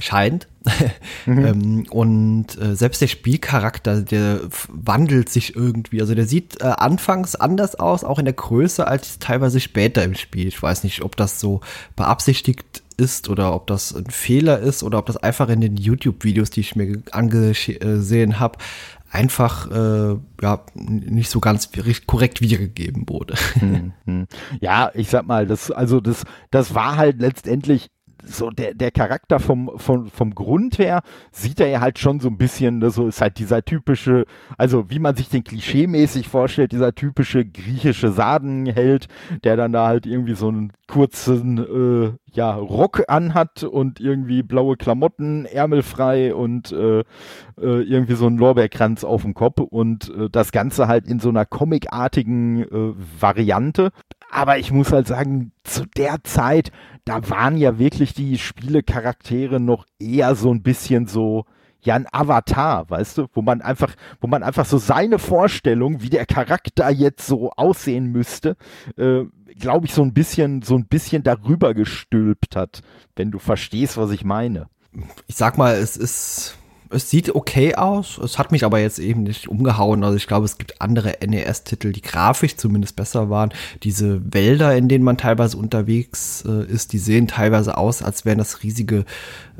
scheint. 0.00 0.48
mhm. 1.26 1.44
ähm, 1.44 1.86
und 1.90 2.60
äh, 2.60 2.76
selbst 2.76 3.00
der 3.00 3.08
Spielcharakter, 3.08 4.02
der 4.02 4.40
wandelt 4.68 5.28
sich 5.28 5.56
irgendwie. 5.56 6.00
Also 6.00 6.14
der 6.14 6.26
sieht 6.26 6.60
äh, 6.60 6.64
anfangs 6.64 7.34
anders 7.34 7.74
aus, 7.74 8.04
auch 8.04 8.18
in 8.18 8.24
der 8.24 8.34
Größe, 8.34 8.86
als 8.86 9.18
teilweise 9.18 9.60
später 9.60 10.04
im 10.04 10.14
Spiel. 10.14 10.46
Ich 10.46 10.62
weiß 10.62 10.84
nicht, 10.84 11.02
ob 11.02 11.16
das 11.16 11.40
so 11.40 11.60
beabsichtigt 11.96 12.82
ist 12.96 13.28
oder 13.28 13.54
ob 13.54 13.66
das 13.66 13.94
ein 13.94 14.10
Fehler 14.10 14.60
ist 14.60 14.82
oder 14.82 14.98
ob 14.98 15.06
das 15.06 15.16
einfach 15.16 15.48
in 15.48 15.60
den 15.60 15.76
YouTube-Videos, 15.76 16.50
die 16.50 16.60
ich 16.60 16.76
mir 16.76 17.02
angesehen 17.10 18.38
habe, 18.38 18.58
einfach 19.10 19.70
äh, 19.70 20.16
ja 20.42 20.64
nicht 20.74 21.30
so 21.30 21.40
ganz 21.40 21.70
korrekt 22.06 22.40
wiedergegeben 22.40 23.08
wurde. 23.08 23.34
Mhm. 24.04 24.26
Ja, 24.60 24.90
ich 24.94 25.08
sag 25.08 25.26
mal, 25.26 25.46
das 25.46 25.70
also 25.70 26.00
das 26.00 26.24
das 26.50 26.74
war 26.74 26.96
halt 26.96 27.20
letztendlich 27.20 27.88
so 28.24 28.50
der, 28.50 28.74
der 28.74 28.90
Charakter 28.90 29.38
vom, 29.38 29.70
vom, 29.76 30.08
vom 30.10 30.34
Grund 30.34 30.78
her 30.78 31.02
sieht 31.30 31.60
er 31.60 31.68
ja 31.68 31.80
halt 31.80 31.98
schon 31.98 32.20
so 32.20 32.28
ein 32.28 32.38
bisschen, 32.38 32.78
ne, 32.78 32.90
so 32.90 33.08
ist 33.08 33.20
halt 33.20 33.38
dieser 33.38 33.64
typische, 33.64 34.24
also 34.56 34.90
wie 34.90 34.98
man 34.98 35.16
sich 35.16 35.28
den 35.28 35.44
klischeemäßig 35.44 36.28
vorstellt, 36.28 36.72
dieser 36.72 36.94
typische 36.94 37.44
griechische 37.44 38.12
Sadenheld, 38.12 39.08
der 39.44 39.56
dann 39.56 39.72
da 39.72 39.86
halt 39.86 40.06
irgendwie 40.06 40.34
so 40.34 40.48
einen 40.48 40.72
kurzen, 40.86 41.58
äh, 41.58 42.12
ja, 42.32 42.54
Rock 42.54 43.04
anhat 43.08 43.62
und 43.62 44.00
irgendwie 44.00 44.42
blaue 44.42 44.76
Klamotten, 44.76 45.44
ärmelfrei 45.44 46.34
und 46.34 46.72
äh, 46.72 47.00
äh, 47.00 47.04
irgendwie 47.56 48.14
so 48.14 48.26
ein 48.26 48.38
Lorbeerkranz 48.38 49.04
auf 49.04 49.22
dem 49.22 49.34
Kopf 49.34 49.60
und 49.60 50.10
äh, 50.14 50.30
das 50.30 50.52
Ganze 50.52 50.88
halt 50.88 51.06
in 51.06 51.20
so 51.20 51.28
einer 51.28 51.44
comicartigen 51.44 52.62
äh, 52.62 52.94
Variante. 53.20 53.90
Aber 54.30 54.58
ich 54.58 54.72
muss 54.72 54.92
halt 54.92 55.06
sagen, 55.06 55.52
zu 55.62 55.84
der 55.96 56.24
Zeit, 56.24 56.72
da 57.04 57.28
waren 57.28 57.56
ja 57.58 57.78
wirklich 57.78 58.14
die 58.14 58.38
Spielecharaktere 58.38 59.60
noch 59.60 59.84
eher 59.98 60.34
so 60.34 60.50
ein 60.50 60.62
bisschen 60.62 61.06
so, 61.06 61.44
ja, 61.82 61.96
ein 61.96 62.06
Avatar, 62.10 62.88
weißt 62.88 63.18
du, 63.18 63.26
wo 63.32 63.42
man 63.42 63.60
einfach, 63.60 63.94
wo 64.20 64.28
man 64.28 64.42
einfach 64.42 64.64
so 64.64 64.78
seine 64.78 65.18
Vorstellung, 65.18 66.00
wie 66.02 66.10
der 66.10 66.26
Charakter 66.26 66.88
jetzt 66.90 67.26
so 67.26 67.50
aussehen 67.52 68.12
müsste, 68.12 68.56
äh, 68.96 69.24
glaube 69.58 69.86
ich, 69.86 69.94
so 69.94 70.02
ein 70.02 70.14
bisschen, 70.14 70.62
so 70.62 70.76
ein 70.76 70.86
bisschen 70.86 71.22
darüber 71.22 71.74
gestülpt 71.74 72.56
hat, 72.56 72.82
wenn 73.16 73.30
du 73.30 73.38
verstehst, 73.38 73.96
was 73.96 74.10
ich 74.10 74.24
meine. 74.24 74.68
Ich 75.26 75.36
sag 75.36 75.58
mal, 75.58 75.74
es 75.74 75.96
ist 75.96 76.56
es 76.92 77.10
sieht 77.10 77.34
okay 77.34 77.74
aus. 77.74 78.18
Es 78.18 78.38
hat 78.38 78.52
mich 78.52 78.64
aber 78.64 78.78
jetzt 78.78 78.98
eben 78.98 79.22
nicht 79.22 79.48
umgehauen. 79.48 80.04
Also 80.04 80.16
ich 80.16 80.26
glaube, 80.26 80.44
es 80.44 80.58
gibt 80.58 80.80
andere 80.80 81.14
NES-Titel, 81.26 81.92
die 81.92 82.02
grafisch 82.02 82.56
zumindest 82.56 82.96
besser 82.96 83.30
waren. 83.30 83.50
Diese 83.82 84.20
Wälder, 84.32 84.76
in 84.76 84.88
denen 84.88 85.04
man 85.04 85.16
teilweise 85.16 85.56
unterwegs 85.56 86.44
äh, 86.46 86.64
ist, 86.66 86.92
die 86.92 86.98
sehen 86.98 87.28
teilweise 87.28 87.76
aus, 87.76 88.02
als 88.02 88.24
wären 88.24 88.38
das 88.38 88.62
riesige, 88.62 89.04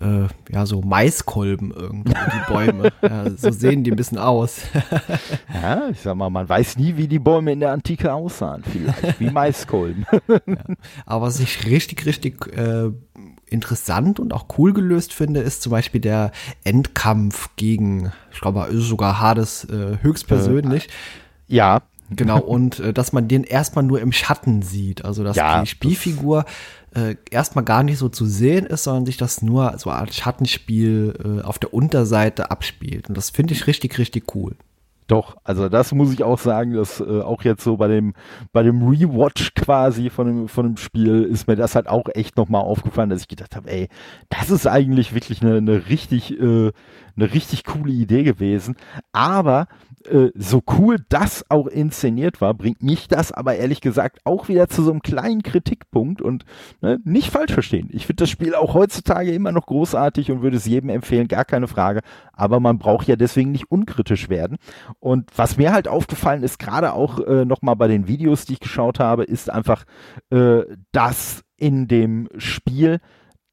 äh, 0.00 0.26
ja, 0.50 0.66
so 0.66 0.82
Maiskolben 0.82 1.72
irgendwo, 1.72 2.12
die 2.12 2.52
Bäume. 2.52 2.92
ja, 3.02 3.30
so 3.30 3.50
sehen 3.50 3.84
die 3.84 3.92
ein 3.92 3.96
bisschen 3.96 4.18
aus. 4.18 4.62
ja, 5.52 5.88
ich 5.90 6.00
sag 6.00 6.16
mal, 6.16 6.30
man 6.30 6.48
weiß 6.48 6.76
nie, 6.76 6.96
wie 6.96 7.08
die 7.08 7.18
Bäume 7.18 7.52
in 7.52 7.60
der 7.60 7.72
Antike 7.72 8.12
aussahen. 8.12 8.62
Vielleicht 8.64 9.20
wie 9.20 9.30
Maiskolben. 9.30 10.06
ja. 10.28 10.40
Aber 11.06 11.26
was 11.26 11.40
ich 11.40 11.66
richtig, 11.66 12.06
richtig 12.06 12.46
äh, 12.56 12.90
interessant 13.52 14.18
und 14.18 14.32
auch 14.32 14.46
cool 14.58 14.72
gelöst 14.72 15.12
finde, 15.12 15.40
ist 15.40 15.62
zum 15.62 15.70
Beispiel 15.70 16.00
der 16.00 16.32
Endkampf 16.64 17.50
gegen, 17.56 18.12
ich 18.32 18.40
glaube, 18.40 18.66
sogar 18.72 19.20
Hades 19.20 19.64
äh, 19.64 19.98
höchstpersönlich. 20.00 20.86
Äh, 20.86 21.54
ja. 21.54 21.82
Genau, 22.10 22.40
und 22.40 22.80
äh, 22.80 22.92
dass 22.92 23.12
man 23.12 23.28
den 23.28 23.44
erstmal 23.44 23.84
nur 23.84 24.00
im 24.00 24.12
Schatten 24.12 24.62
sieht. 24.62 25.04
Also 25.04 25.24
dass 25.24 25.36
ja, 25.36 25.60
die 25.60 25.66
Spielfigur 25.66 26.44
äh, 26.94 27.16
erstmal 27.30 27.64
gar 27.64 27.82
nicht 27.82 27.98
so 27.98 28.08
zu 28.08 28.26
sehen 28.26 28.66
ist, 28.66 28.84
sondern 28.84 29.06
sich 29.06 29.16
das 29.16 29.42
nur 29.42 29.74
so 29.78 29.90
als 29.90 30.16
Schattenspiel 30.16 31.40
äh, 31.40 31.42
auf 31.42 31.58
der 31.58 31.72
Unterseite 31.72 32.50
abspielt. 32.50 33.08
Und 33.08 33.16
das 33.16 33.30
finde 33.30 33.54
ich 33.54 33.66
richtig, 33.66 33.98
richtig 33.98 34.34
cool. 34.34 34.56
Doch, 35.08 35.36
also 35.44 35.68
das 35.68 35.92
muss 35.92 36.12
ich 36.12 36.22
auch 36.22 36.38
sagen, 36.38 36.74
dass 36.74 37.00
äh, 37.00 37.20
auch 37.20 37.42
jetzt 37.42 37.64
so 37.64 37.76
bei 37.76 37.88
dem 37.88 38.14
bei 38.52 38.62
dem 38.62 38.86
Rewatch 38.86 39.54
quasi 39.54 40.10
von 40.10 40.26
dem 40.26 40.48
von 40.48 40.66
dem 40.66 40.76
Spiel 40.76 41.24
ist 41.24 41.48
mir 41.48 41.56
das 41.56 41.74
halt 41.74 41.88
auch 41.88 42.06
echt 42.14 42.36
nochmal 42.36 42.62
aufgefallen, 42.62 43.10
dass 43.10 43.22
ich 43.22 43.28
gedacht 43.28 43.56
habe, 43.56 43.70
ey, 43.70 43.88
das 44.28 44.50
ist 44.50 44.66
eigentlich 44.66 45.14
wirklich 45.14 45.42
eine, 45.42 45.56
eine 45.56 45.88
richtig 45.88 46.38
äh, 46.40 46.72
eine 47.16 47.32
richtig 47.32 47.64
coole 47.64 47.92
Idee 47.92 48.22
gewesen. 48.22 48.76
Aber 49.12 49.66
äh, 50.06 50.30
so 50.34 50.62
cool 50.78 50.96
das 51.08 51.44
auch 51.50 51.66
inszeniert 51.66 52.40
war, 52.40 52.54
bringt 52.54 52.82
mich 52.82 53.08
das 53.08 53.32
aber 53.32 53.56
ehrlich 53.56 53.80
gesagt 53.80 54.20
auch 54.24 54.48
wieder 54.48 54.68
zu 54.68 54.82
so 54.82 54.90
einem 54.90 55.02
kleinen 55.02 55.42
Kritikpunkt 55.42 56.20
und 56.20 56.44
ne, 56.80 56.98
nicht 57.04 57.30
falsch 57.30 57.52
verstehen. 57.52 57.88
Ich 57.92 58.06
finde 58.06 58.22
das 58.22 58.30
Spiel 58.30 58.54
auch 58.54 58.74
heutzutage 58.74 59.32
immer 59.32 59.52
noch 59.52 59.66
großartig 59.66 60.30
und 60.30 60.42
würde 60.42 60.56
es 60.56 60.66
jedem 60.66 60.90
empfehlen, 60.90 61.28
gar 61.28 61.44
keine 61.44 61.68
Frage. 61.68 62.00
Aber 62.32 62.60
man 62.60 62.78
braucht 62.78 63.06
ja 63.08 63.16
deswegen 63.16 63.52
nicht 63.52 63.70
unkritisch 63.70 64.28
werden. 64.28 64.58
Und 65.00 65.30
was 65.36 65.56
mir 65.56 65.72
halt 65.72 65.88
aufgefallen 65.88 66.42
ist, 66.42 66.58
gerade 66.58 66.92
auch 66.92 67.20
äh, 67.20 67.44
nochmal 67.44 67.76
bei 67.76 67.88
den 67.88 68.08
Videos, 68.08 68.44
die 68.44 68.54
ich 68.54 68.60
geschaut 68.60 68.98
habe, 68.98 69.24
ist 69.24 69.50
einfach, 69.50 69.84
äh, 70.30 70.62
dass 70.92 71.44
in 71.56 71.86
dem 71.86 72.28
Spiel 72.38 72.98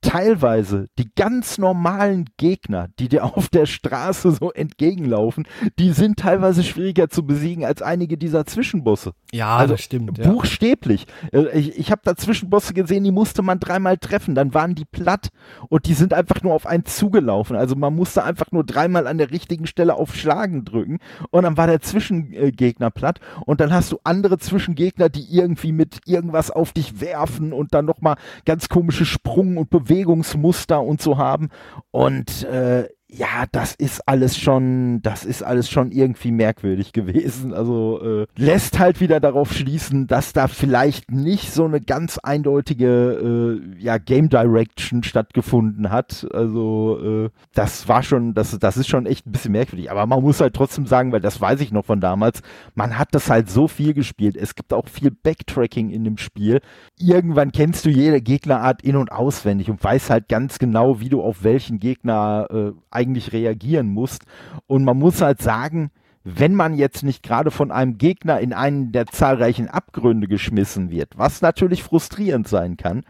teilweise 0.01 0.87
die 0.97 1.09
ganz 1.13 1.57
normalen 1.57 2.25
Gegner, 2.37 2.87
die 2.99 3.09
dir 3.09 3.25
auf 3.25 3.49
der 3.49 3.65
Straße 3.65 4.31
so 4.31 4.51
entgegenlaufen, 4.51 5.45
die 5.77 5.91
sind 5.91 6.19
teilweise 6.19 6.63
schwieriger 6.63 7.09
zu 7.09 7.25
besiegen 7.25 7.65
als 7.65 7.81
einige 7.81 8.17
dieser 8.17 8.45
Zwischenbosse. 8.45 9.11
Ja, 9.31 9.57
also 9.57 9.73
das 9.73 9.81
stimmt. 9.81 10.17
Ja. 10.17 10.29
Buchstäblich. 10.29 11.05
Äh, 11.33 11.59
ich, 11.59 11.77
ich 11.77 11.91
habe 11.91 12.01
da 12.03 12.15
Zwischenbosse 12.15 12.73
gesehen, 12.73 13.03
die 13.03 13.11
musste 13.11 13.41
man 13.41 13.59
dreimal 13.59 13.97
treffen, 13.97 14.35
dann 14.35 14.53
waren 14.53 14.73
die 14.73 14.85
platt 14.85 15.29
und 15.67 15.85
die 15.85 15.93
sind 15.93 16.13
einfach 16.13 16.41
nur 16.43 16.53
auf 16.53 16.65
einen 16.65 16.85
zugelaufen. 16.85 17.55
Also 17.55 17.75
man 17.75 17.95
musste 17.95 18.23
einfach 18.23 18.51
nur 18.51 18.63
dreimal 18.63 19.05
an 19.05 19.17
der 19.17 19.31
richtigen 19.31 19.67
Stelle 19.67 19.95
auf 19.95 20.15
Schlagen 20.15 20.63
drücken 20.63 20.99
und 21.31 21.43
dann 21.43 21.57
war 21.57 21.67
der 21.67 21.81
Zwischengegner 21.81 22.89
platt 22.89 23.19
und 23.45 23.59
dann 23.59 23.73
hast 23.73 23.91
du 23.91 23.99
andere 24.03 24.37
Zwischengegner, 24.37 25.09
die 25.09 25.25
irgendwie 25.29 25.73
mit 25.73 25.99
irgendwas 26.05 26.51
auf 26.51 26.71
dich 26.71 27.01
werfen 27.01 27.51
und 27.51 27.73
dann 27.73 27.85
nochmal 27.85 28.15
ganz 28.45 28.69
komische 28.69 29.05
Sprung 29.05 29.57
und 29.57 29.69
Bewegungen 29.69 29.88
Bewegungsmuster 29.89 30.81
und 30.81 31.01
so 31.01 31.17
haben. 31.17 31.50
Und 31.91 32.43
äh, 32.43 32.88
ja, 33.11 33.45
das 33.51 33.73
ist 33.73 34.07
alles 34.07 34.37
schon, 34.37 35.01
das 35.01 35.25
ist 35.25 35.41
alles 35.41 35.67
schon 35.67 35.91
irgendwie 35.91 36.31
merkwürdig 36.31 36.93
gewesen. 36.93 37.53
Also 37.53 37.99
äh, 38.03 38.27
lässt 38.37 38.77
halt 38.77 39.01
wieder 39.01 39.19
darauf 39.19 39.51
schließen, 39.51 40.05
dass 40.05 40.31
da 40.31 40.47
vielleicht 40.47 41.11
nicht 41.11 41.51
so 41.51 41.65
eine 41.65 41.81
ganz 41.81 42.19
eindeutige 42.19 43.61
äh, 43.77 43.81
ja, 43.83 43.97
Game 43.97 44.29
Direction 44.29 45.01
stattgefunden 45.01 45.89
hat. 45.89 46.27
Also 46.31 47.25
äh, 47.25 47.29
das 47.53 47.87
war 47.87 48.03
schon, 48.03 48.35
das, 48.35 48.57
das 48.59 48.77
ist 48.77 48.87
schon 48.87 49.07
echt 49.07 49.25
ein 49.25 49.31
bisschen 49.31 49.53
merkwürdig. 49.53 49.89
Aber 49.89 50.05
man 50.05 50.21
muss 50.21 50.39
halt 50.39 50.53
trotzdem 50.53 50.85
sagen, 50.85 51.11
weil 51.11 51.21
das 51.21 51.41
weiß 51.41 51.61
ich 51.61 51.71
noch 51.71 51.85
von 51.85 52.01
damals, 52.01 52.43
man 52.75 52.99
hat 52.99 53.15
das 53.15 53.29
halt 53.29 53.49
so 53.49 53.67
viel 53.67 53.95
gespielt. 53.95 54.37
Es 54.37 54.53
gibt 54.53 54.71
auch 54.71 54.87
viel 54.87 55.09
Backtracking 55.09 55.89
in 55.89 56.03
dem 56.03 56.17
Spiel. 56.17 56.61
Irgendwann 56.99 57.51
kennst 57.51 57.85
du 57.85 57.89
jede 57.89 58.21
Gegnerart 58.21 58.83
in- 58.83 58.97
und 58.97 59.11
auswendig 59.11 59.71
und 59.71 59.83
weißt 59.83 60.11
halt 60.11 60.27
ganz 60.29 60.59
genau, 60.59 60.99
wie 60.99 61.09
du 61.09 61.23
auf 61.23 61.43
welchen 61.43 61.79
Gegner 61.79 62.47
äh, 62.51 62.71
eigentlich 62.99 63.33
reagieren 63.33 63.89
musst. 63.89 64.23
Und 64.67 64.83
man 64.83 64.99
muss 64.99 65.21
halt 65.21 65.41
sagen, 65.41 65.91
wenn 66.23 66.53
man 66.53 66.75
jetzt 66.75 67.03
nicht 67.03 67.23
gerade 67.23 67.49
von 67.49 67.71
einem 67.71 67.97
Gegner 67.97 68.39
in 68.39 68.51
einen 68.51 68.91
der 68.91 69.07
zahlreichen 69.07 69.69
Abgründe 69.69 70.27
geschmissen 70.27 70.91
wird, 70.91 71.17
was 71.17 71.41
natürlich 71.41 71.81
frustrierend 71.81 72.47
sein 72.47 72.75
kann, 72.75 73.03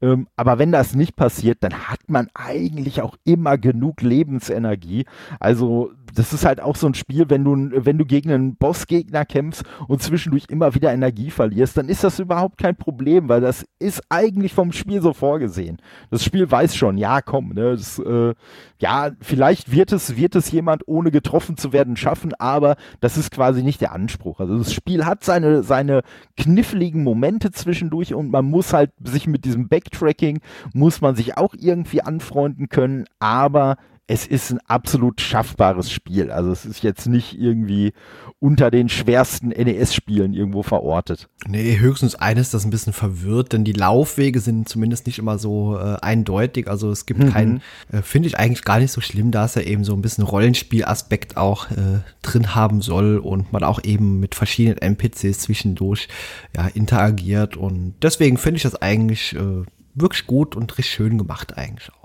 ähm, 0.00 0.28
aber 0.34 0.58
wenn 0.58 0.72
das 0.72 0.94
nicht 0.94 1.14
passiert, 1.14 1.58
dann 1.60 1.88
hat 1.88 2.00
man 2.08 2.28
eigentlich 2.32 3.02
auch 3.02 3.16
immer 3.24 3.58
genug 3.58 4.00
Lebensenergie. 4.00 5.04
Also 5.40 5.92
das 6.14 6.32
ist 6.32 6.44
halt 6.44 6.60
auch 6.60 6.76
so 6.76 6.86
ein 6.86 6.94
Spiel, 6.94 7.28
wenn 7.28 7.44
du, 7.44 7.84
wenn 7.84 7.98
du 7.98 8.04
gegen 8.04 8.30
einen 8.30 8.56
Bossgegner 8.56 9.24
kämpfst 9.24 9.64
und 9.88 10.02
zwischendurch 10.02 10.44
immer 10.48 10.74
wieder 10.74 10.92
Energie 10.92 11.30
verlierst, 11.30 11.76
dann 11.76 11.88
ist 11.88 12.04
das 12.04 12.18
überhaupt 12.18 12.58
kein 12.58 12.76
Problem, 12.76 13.28
weil 13.28 13.40
das 13.40 13.66
ist 13.78 14.02
eigentlich 14.08 14.54
vom 14.54 14.72
Spiel 14.72 15.02
so 15.02 15.12
vorgesehen. 15.12 15.78
Das 16.10 16.24
Spiel 16.24 16.50
weiß 16.50 16.76
schon, 16.76 16.98
ja, 16.98 17.20
komm, 17.20 17.54
ne, 17.54 17.72
das, 17.72 17.98
äh, 17.98 18.34
ja, 18.78 19.10
vielleicht 19.20 19.72
wird 19.72 19.92
es, 19.92 20.16
wird 20.16 20.36
es 20.36 20.50
jemand 20.50 20.86
ohne 20.86 21.10
getroffen 21.10 21.56
zu 21.56 21.72
werden 21.72 21.96
schaffen, 21.96 22.32
aber 22.38 22.76
das 23.00 23.16
ist 23.16 23.30
quasi 23.30 23.62
nicht 23.62 23.80
der 23.80 23.92
Anspruch. 23.92 24.40
Also 24.40 24.58
das 24.58 24.72
Spiel 24.72 25.04
hat 25.04 25.24
seine, 25.24 25.62
seine 25.62 26.02
kniffligen 26.36 27.02
Momente 27.02 27.50
zwischendurch 27.50 28.14
und 28.14 28.30
man 28.30 28.44
muss 28.44 28.72
halt 28.72 28.92
sich 29.02 29.26
mit 29.26 29.44
diesem 29.44 29.68
Backtracking, 29.68 30.40
muss 30.72 31.00
man 31.00 31.16
sich 31.16 31.36
auch 31.36 31.54
irgendwie 31.58 32.02
anfreunden 32.02 32.68
können, 32.68 33.04
aber 33.18 33.76
es 34.06 34.26
ist 34.26 34.50
ein 34.50 34.60
absolut 34.66 35.22
schaffbares 35.22 35.90
Spiel. 35.90 36.30
Also 36.30 36.50
es 36.50 36.66
ist 36.66 36.82
jetzt 36.82 37.06
nicht 37.06 37.38
irgendwie 37.38 37.94
unter 38.38 38.70
den 38.70 38.90
schwersten 38.90 39.48
NES-Spielen 39.48 40.34
irgendwo 40.34 40.62
verortet. 40.62 41.30
Nee, 41.46 41.78
höchstens 41.78 42.14
eines, 42.14 42.50
das 42.50 42.66
ein 42.66 42.70
bisschen 42.70 42.92
verwirrt, 42.92 43.54
denn 43.54 43.64
die 43.64 43.72
Laufwege 43.72 44.40
sind 44.40 44.68
zumindest 44.68 45.06
nicht 45.06 45.18
immer 45.18 45.38
so 45.38 45.78
äh, 45.78 45.96
eindeutig. 46.02 46.68
Also 46.68 46.90
es 46.90 47.06
gibt 47.06 47.20
mhm. 47.20 47.30
keinen, 47.30 47.62
äh, 47.90 48.02
finde 48.02 48.28
ich 48.28 48.38
eigentlich 48.38 48.64
gar 48.64 48.78
nicht 48.78 48.92
so 48.92 49.00
schlimm, 49.00 49.30
da 49.30 49.46
es 49.46 49.54
ja 49.54 49.62
eben 49.62 49.84
so 49.84 49.94
ein 49.94 50.02
bisschen 50.02 50.24
Rollenspielaspekt 50.24 51.38
auch 51.38 51.70
äh, 51.70 52.00
drin 52.20 52.54
haben 52.54 52.82
soll 52.82 53.16
und 53.16 53.54
man 53.54 53.64
auch 53.64 53.82
eben 53.84 54.20
mit 54.20 54.34
verschiedenen 54.34 54.76
NPCs 54.76 55.38
zwischendurch 55.38 56.08
ja, 56.54 56.66
interagiert. 56.66 57.56
Und 57.56 57.94
deswegen 58.02 58.36
finde 58.36 58.58
ich 58.58 58.64
das 58.64 58.76
eigentlich 58.76 59.34
äh, 59.34 59.64
wirklich 59.94 60.26
gut 60.26 60.56
und 60.56 60.76
richtig 60.76 60.94
schön 60.94 61.16
gemacht 61.16 61.56
eigentlich 61.56 61.90
auch. 61.90 62.03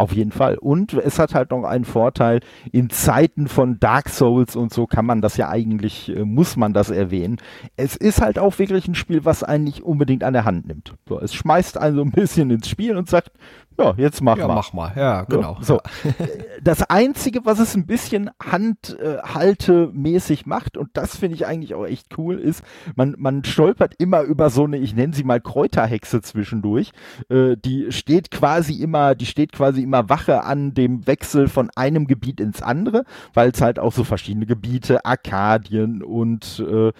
Auf 0.00 0.12
jeden 0.14 0.32
Fall. 0.32 0.56
Und 0.56 0.94
es 0.94 1.18
hat 1.18 1.34
halt 1.34 1.50
noch 1.50 1.64
einen 1.64 1.84
Vorteil, 1.84 2.40
in 2.72 2.88
Zeiten 2.88 3.48
von 3.48 3.78
Dark 3.80 4.08
Souls 4.08 4.56
und 4.56 4.72
so 4.72 4.86
kann 4.86 5.04
man 5.04 5.20
das 5.20 5.36
ja 5.36 5.50
eigentlich, 5.50 6.08
äh, 6.08 6.24
muss 6.24 6.56
man 6.56 6.72
das 6.72 6.88
erwähnen. 6.88 7.36
Es 7.76 7.96
ist 7.96 8.22
halt 8.22 8.38
auch 8.38 8.58
wirklich 8.58 8.88
ein 8.88 8.94
Spiel, 8.94 9.26
was 9.26 9.42
einen 9.42 9.64
nicht 9.64 9.82
unbedingt 9.82 10.24
an 10.24 10.32
der 10.32 10.46
Hand 10.46 10.66
nimmt. 10.66 10.94
So, 11.06 11.20
es 11.20 11.34
schmeißt 11.34 11.76
einen 11.76 11.96
so 11.96 12.02
ein 12.02 12.12
bisschen 12.12 12.50
ins 12.50 12.70
Spiel 12.70 12.96
und 12.96 13.10
sagt, 13.10 13.32
ja, 13.80 13.94
jetzt 13.96 14.22
mach 14.22 14.36
ja, 14.36 14.46
mal. 14.46 14.54
mach 14.54 14.72
mal, 14.72 14.92
ja, 14.96 15.24
genau. 15.24 15.56
So, 15.60 15.74
so. 15.74 15.80
Das 16.62 16.82
Einzige, 16.82 17.46
was 17.46 17.58
es 17.58 17.74
ein 17.74 17.86
bisschen 17.86 18.30
handhaltemäßig 18.42 20.46
macht, 20.46 20.76
und 20.76 20.90
das 20.92 21.16
finde 21.16 21.36
ich 21.36 21.46
eigentlich 21.46 21.74
auch 21.74 21.86
echt 21.86 22.18
cool, 22.18 22.38
ist, 22.38 22.62
man, 22.96 23.14
man 23.18 23.44
stolpert 23.44 23.94
immer 23.98 24.22
über 24.22 24.50
so 24.50 24.64
eine, 24.64 24.76
ich 24.76 24.94
nenne 24.94 25.14
sie 25.14 25.24
mal 25.24 25.40
Kräuterhexe 25.40 26.20
zwischendurch. 26.20 26.92
Äh, 27.30 27.56
die 27.56 27.92
steht 27.92 28.30
quasi 28.30 28.74
immer, 28.74 29.14
die 29.14 29.26
steht 29.26 29.52
quasi 29.52 29.82
immer 29.82 30.08
Wache 30.08 30.44
an 30.44 30.74
dem 30.74 31.06
Wechsel 31.06 31.48
von 31.48 31.70
einem 31.74 32.06
Gebiet 32.06 32.40
ins 32.40 32.62
andere, 32.62 33.04
weil 33.32 33.50
es 33.50 33.62
halt 33.62 33.78
auch 33.78 33.92
so 33.92 34.04
verschiedene 34.04 34.46
Gebiete, 34.46 35.04
Arkadien 35.04 36.02
und 36.02 36.64
äh, 36.68 36.92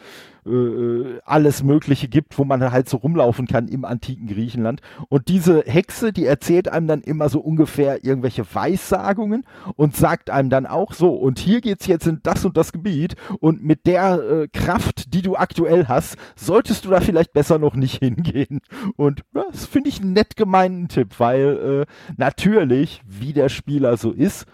äh, 0.46 0.50
äh, 0.50 1.20
alles 1.24 1.62
Mögliche 1.62 2.08
gibt, 2.08 2.38
wo 2.38 2.44
man 2.44 2.72
halt 2.72 2.88
so 2.88 2.96
rumlaufen 2.96 3.46
kann 3.46 3.68
im 3.68 3.84
antiken 3.84 4.26
Griechenland. 4.26 4.80
Und 5.08 5.28
diese 5.28 5.62
Hexe, 5.62 6.12
die 6.12 6.26
erzählt 6.26 6.68
einem 6.68 6.86
dann 6.86 7.02
immer 7.02 7.28
so 7.28 7.40
ungefähr 7.40 8.04
irgendwelche 8.04 8.44
Weissagungen 8.54 9.44
und 9.76 9.96
sagt 9.96 10.30
einem 10.30 10.50
dann 10.50 10.66
auch 10.66 10.92
so, 10.92 11.14
und 11.14 11.38
hier 11.38 11.60
geht's 11.60 11.86
jetzt 11.86 12.06
in 12.06 12.20
das 12.22 12.44
und 12.44 12.56
das 12.56 12.72
Gebiet 12.72 13.16
und 13.40 13.64
mit 13.64 13.86
der 13.86 14.20
äh, 14.22 14.48
Kraft, 14.48 15.12
die 15.14 15.22
du 15.22 15.36
aktuell 15.36 15.86
hast, 15.88 16.16
solltest 16.36 16.84
du 16.84 16.90
da 16.90 17.00
vielleicht 17.00 17.32
besser 17.32 17.58
noch 17.58 17.74
nicht 17.74 17.98
hingehen. 18.00 18.60
Und 18.96 19.22
ja, 19.34 19.44
das 19.50 19.66
finde 19.66 19.88
ich 19.88 20.00
einen 20.00 20.12
nett 20.12 20.36
gemeinten 20.36 20.88
Tipp, 20.88 21.18
weil 21.18 21.86
äh, 21.88 22.14
natürlich, 22.16 23.02
wie 23.06 23.32
der 23.32 23.48
Spieler 23.48 23.96
so 23.96 24.12
ist, 24.12 24.46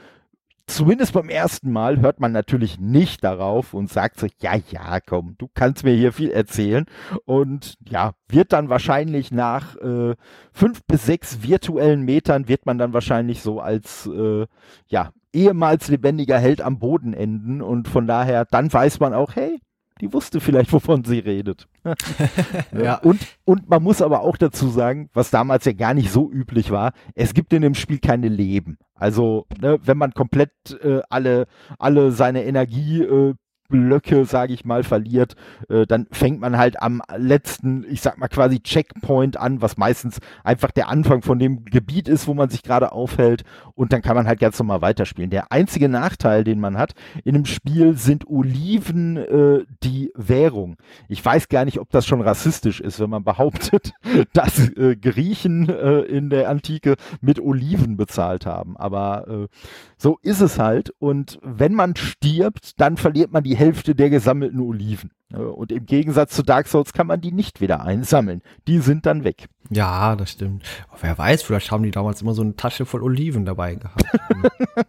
zumindest 0.67 1.13
beim 1.13 1.29
ersten 1.29 1.71
Mal 1.71 2.01
hört 2.01 2.21
man 2.21 2.33
natürlich 2.33 2.79
nicht 2.79 3.25
darauf 3.25 3.75
und 3.75 3.91
sagt 3.91 4.21
so, 4.21 4.27
ja, 4.41 4.55
ja, 4.71 5.01
komm, 5.01 5.35
du 5.39 5.49
kannst 5.53 5.85
mir 5.85 5.95
hier 5.95 6.13
viel 6.13 6.31
erzählen. 6.31 6.87
Und 7.25 7.77
ja, 7.89 8.13
wird 8.29 8.53
dann 8.53 8.69
wahrscheinlich 8.69 9.31
nach 9.31 9.77
äh, 9.77 10.15
fünf 10.53 10.83
bis 10.85 11.07
sechs 11.07 11.43
virtuellen 11.43 12.03
Metern 12.03 12.49
wird 12.49 12.67
man 12.67 12.79
dann 12.79 12.93
wahrscheinlich 12.93 13.43
so 13.43 13.61
als, 13.61 14.07
äh, 14.07 14.47
ja, 14.89 15.13
ehemals 15.33 15.89
lebendiger 15.89 16.39
Held 16.39 16.63
am 16.63 16.79
Boden 16.79 17.13
enden 17.13 17.61
und 17.61 17.89
von 17.89 18.07
daher, 18.07 18.47
dann 18.47 18.73
weiß 18.73 19.01
man 19.01 19.13
auch, 19.13 19.37
hey, 19.37 19.61
die 20.01 20.13
wusste 20.13 20.41
vielleicht, 20.41 20.73
wovon 20.73 21.05
sie 21.05 21.21
redet. 21.21 21.69
ja. 22.73 22.97
und, 22.99 23.21
und 23.45 23.69
man 23.69 23.83
muss 23.83 24.03
aber 24.03 24.21
auch 24.21 24.37
dazu 24.37 24.69
sagen, 24.69 25.09
was 25.15 25.31
damals 25.31 25.65
ja 25.65 25.73
gar 25.73 25.95
nicht 25.95 26.11
so 26.11 26.31
üblich 26.31 26.71
war, 26.71 26.93
es 27.15 27.33
gibt 27.33 27.53
in 27.53 27.63
dem 27.63 27.75
Spiel 27.75 27.99
keine 27.99 28.29
Leben. 28.29 28.79
Also, 28.95 29.47
ne, 29.61 29.79
wenn 29.83 29.99
man 29.99 30.13
komplett 30.13 30.53
äh, 30.83 31.01
alle, 31.09 31.47
alle 31.79 32.13
seine 32.13 32.45
Energie 32.45 33.03
äh, 33.03 33.35
Blöcke, 33.69 34.25
sage 34.25 34.53
ich 34.53 34.65
mal, 34.65 34.83
verliert, 34.83 35.35
äh, 35.69 35.87
dann 35.87 36.07
fängt 36.11 36.41
man 36.41 36.57
halt 36.57 36.81
am 36.83 37.03
letzten, 37.17 37.85
ich 37.89 38.01
sag 38.01 38.19
mal 38.19 38.29
quasi 38.29 38.61
Checkpoint 38.61 39.37
an, 39.37 39.63
was 39.63 39.77
meistens 39.77 40.19
einfach 40.45 40.71
der 40.71 40.89
Anfang 40.89 41.23
von 41.23 41.39
dem 41.39 41.65
Gebiet 41.65 42.09
ist, 42.09 42.27
wo 42.27 42.35
man 42.35 42.49
sich 42.49 42.63
gerade 42.63 42.93
aufhält 42.93 43.45
und 43.75 43.93
dann 43.93 44.03
kann 44.03 44.17
man 44.17 44.27
halt 44.27 44.41
ganz 44.41 44.59
normal 44.59 44.83
weiterspielen. 44.83 45.31
Der 45.31 45.53
einzige 45.53 45.89
Nachteil, 45.89 46.45
den 46.45 46.61
man 46.61 46.79
hat 46.79 46.93
in 47.25 47.35
dem 47.35 47.45
Spiel, 47.45 47.97
sind 47.97 48.27
Oliven 48.29 49.17
äh, 49.17 49.65
die 49.83 50.13
Währung. 50.15 50.77
Ich 51.09 51.25
weiß 51.25 51.49
gar 51.49 51.65
nicht, 51.65 51.81
ob 51.81 51.91
das 51.91 52.07
schon 52.07 52.21
rassistisch 52.21 52.81
ist, 52.81 53.01
wenn 53.01 53.11
man 53.11 53.25
behauptet, 53.25 53.93
dass 54.33 54.69
äh, 54.77 54.97
Griechen 54.97 55.69
äh, 55.69 56.01
in 56.01 56.31
der 56.31 56.49
Antike 56.49 56.97
mit 57.21 57.41
Oliven 57.41 57.97
bezahlt 57.97 58.47
haben, 58.47 58.77
aber 58.77 59.29
äh, 59.29 59.49
so 59.97 60.19
ist 60.23 60.41
es 60.41 60.59
halt 60.59 60.91
und 60.99 61.39
wenn 61.43 61.75
man 61.75 61.97
stirbt, 61.97 62.81
dann 62.81 62.97
verliert 62.97 63.33
man 63.33 63.43
die 63.43 63.56
die 63.57 63.65
Hälfte 63.65 63.95
der 63.95 64.11
gesammelten 64.11 64.61
Oliven. 64.61 65.11
Und 65.33 65.73
im 65.73 65.87
Gegensatz 65.87 66.35
zu 66.35 66.43
Dark 66.43 66.69
Souls 66.69 66.93
kann 66.93 67.07
man 67.07 67.21
die 67.21 67.33
nicht 67.33 67.61
wieder 67.61 67.83
einsammeln. 67.83 68.43
Die 68.69 68.79
sind 68.79 69.07
dann 69.07 69.25
weg. 69.25 69.49
Ja, 69.71 70.15
das 70.15 70.31
stimmt. 70.33 70.63
Aber 70.89 71.03
wer 71.03 71.19
weiß, 71.19 71.43
vielleicht 71.43 71.71
haben 71.71 71.83
die 71.83 71.91
damals 71.91 72.23
immer 72.23 72.35
so 72.35 72.43
eine 72.43 72.55
Tasche 72.55 72.87
voll 72.87 73.03
Oliven 73.03 73.45
dabei 73.45 73.75
gehabt. 73.77 74.05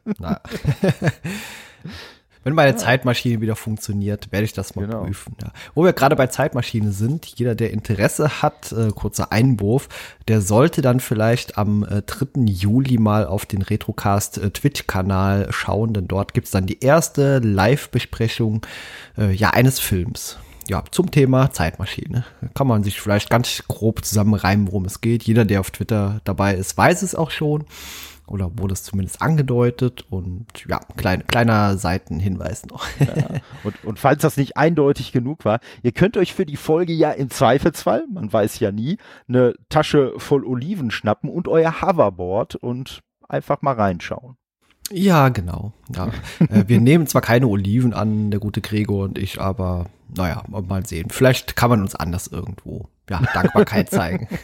Na. 0.19 0.41
Wenn 2.43 2.53
meine 2.53 2.75
Zeitmaschine 2.75 3.41
wieder 3.41 3.55
funktioniert, 3.55 4.31
werde 4.31 4.45
ich 4.45 4.53
das 4.53 4.75
mal 4.75 4.85
genau. 4.85 5.03
prüfen. 5.03 5.35
Ja. 5.41 5.51
Wo 5.75 5.83
wir 5.83 5.93
gerade 5.93 6.15
bei 6.15 6.27
Zeitmaschine 6.27 6.91
sind, 6.91 7.25
jeder, 7.25 7.55
der 7.55 7.71
Interesse 7.71 8.41
hat, 8.41 8.71
äh, 8.71 8.89
kurzer 8.89 9.31
Einwurf, 9.31 9.89
der 10.27 10.41
sollte 10.41 10.81
dann 10.81 10.99
vielleicht 10.99 11.57
am 11.57 11.83
äh, 11.83 12.01
3. 12.01 12.41
Juli 12.45 12.97
mal 12.97 13.25
auf 13.25 13.45
den 13.45 13.61
Retrocast 13.61 14.37
äh, 14.37 14.51
Twitch-Kanal 14.51 15.47
schauen, 15.51 15.93
denn 15.93 16.07
dort 16.07 16.33
gibt's 16.33 16.51
dann 16.51 16.65
die 16.65 16.79
erste 16.79 17.39
Live-Besprechung 17.39 18.65
äh, 19.17 19.31
ja, 19.33 19.51
eines 19.51 19.79
Films 19.79 20.37
ja, 20.69 20.83
zum 20.91 21.11
Thema 21.11 21.51
Zeitmaschine. 21.51 22.25
Kann 22.53 22.67
man 22.67 22.83
sich 22.83 22.99
vielleicht 22.99 23.29
ganz 23.29 23.63
grob 23.67 24.03
zusammenreimen, 24.03 24.67
worum 24.67 24.85
es 24.85 25.01
geht. 25.01 25.23
Jeder, 25.23 25.45
der 25.45 25.61
auf 25.61 25.71
Twitter 25.71 26.21
dabei 26.23 26.55
ist, 26.55 26.77
weiß 26.77 27.01
es 27.01 27.15
auch 27.15 27.31
schon 27.31 27.65
oder 28.27 28.51
wurde 28.57 28.73
es 28.73 28.83
zumindest 28.83 29.21
angedeutet 29.21 30.05
und 30.09 30.45
ja, 30.67 30.79
klein, 30.97 31.25
kleiner 31.27 31.77
Seitenhinweis 31.77 32.65
noch. 32.65 32.85
Ja. 32.99 33.39
Und, 33.63 33.83
und 33.83 33.99
falls 33.99 34.21
das 34.21 34.37
nicht 34.37 34.57
eindeutig 34.57 35.11
genug 35.11 35.45
war, 35.45 35.59
ihr 35.81 35.91
könnt 35.91 36.17
euch 36.17 36.33
für 36.33 36.45
die 36.45 36.57
Folge 36.57 36.93
ja 36.93 37.11
im 37.11 37.29
Zweifelsfall, 37.29 38.05
man 38.11 38.31
weiß 38.31 38.59
ja 38.59 38.71
nie, 38.71 38.97
eine 39.27 39.55
Tasche 39.69 40.13
voll 40.17 40.45
Oliven 40.45 40.91
schnappen 40.91 41.29
und 41.29 41.47
euer 41.47 41.81
Hoverboard 41.81 42.55
und 42.55 43.01
einfach 43.27 43.61
mal 43.61 43.73
reinschauen. 43.73 44.37
Ja, 44.91 45.29
genau. 45.29 45.73
Ja. 45.95 46.09
Äh, 46.49 46.65
wir 46.67 46.79
nehmen 46.79 47.07
zwar 47.07 47.21
keine 47.21 47.47
Oliven 47.47 47.93
an, 47.93 48.31
der 48.31 48.39
gute 48.39 48.61
Gregor 48.61 49.03
und 49.03 49.17
ich, 49.17 49.41
aber 49.41 49.87
naja, 50.15 50.43
mal 50.47 50.85
sehen. 50.85 51.09
Vielleicht 51.09 51.55
kann 51.55 51.69
man 51.69 51.81
uns 51.81 51.95
anders 51.95 52.27
irgendwo 52.27 52.87
ja, 53.09 53.21
Dankbarkeit 53.33 53.89
zeigen. 53.91 54.27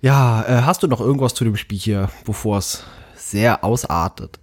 Ja, 0.00 0.42
äh, 0.42 0.62
hast 0.62 0.82
du 0.82 0.88
noch 0.88 1.00
irgendwas 1.00 1.34
zu 1.34 1.44
dem 1.44 1.56
Spiel 1.56 1.78
hier, 1.78 2.10
bevor 2.24 2.58
es 2.58 2.84
sehr 3.16 3.64
ausartet? 3.64 4.38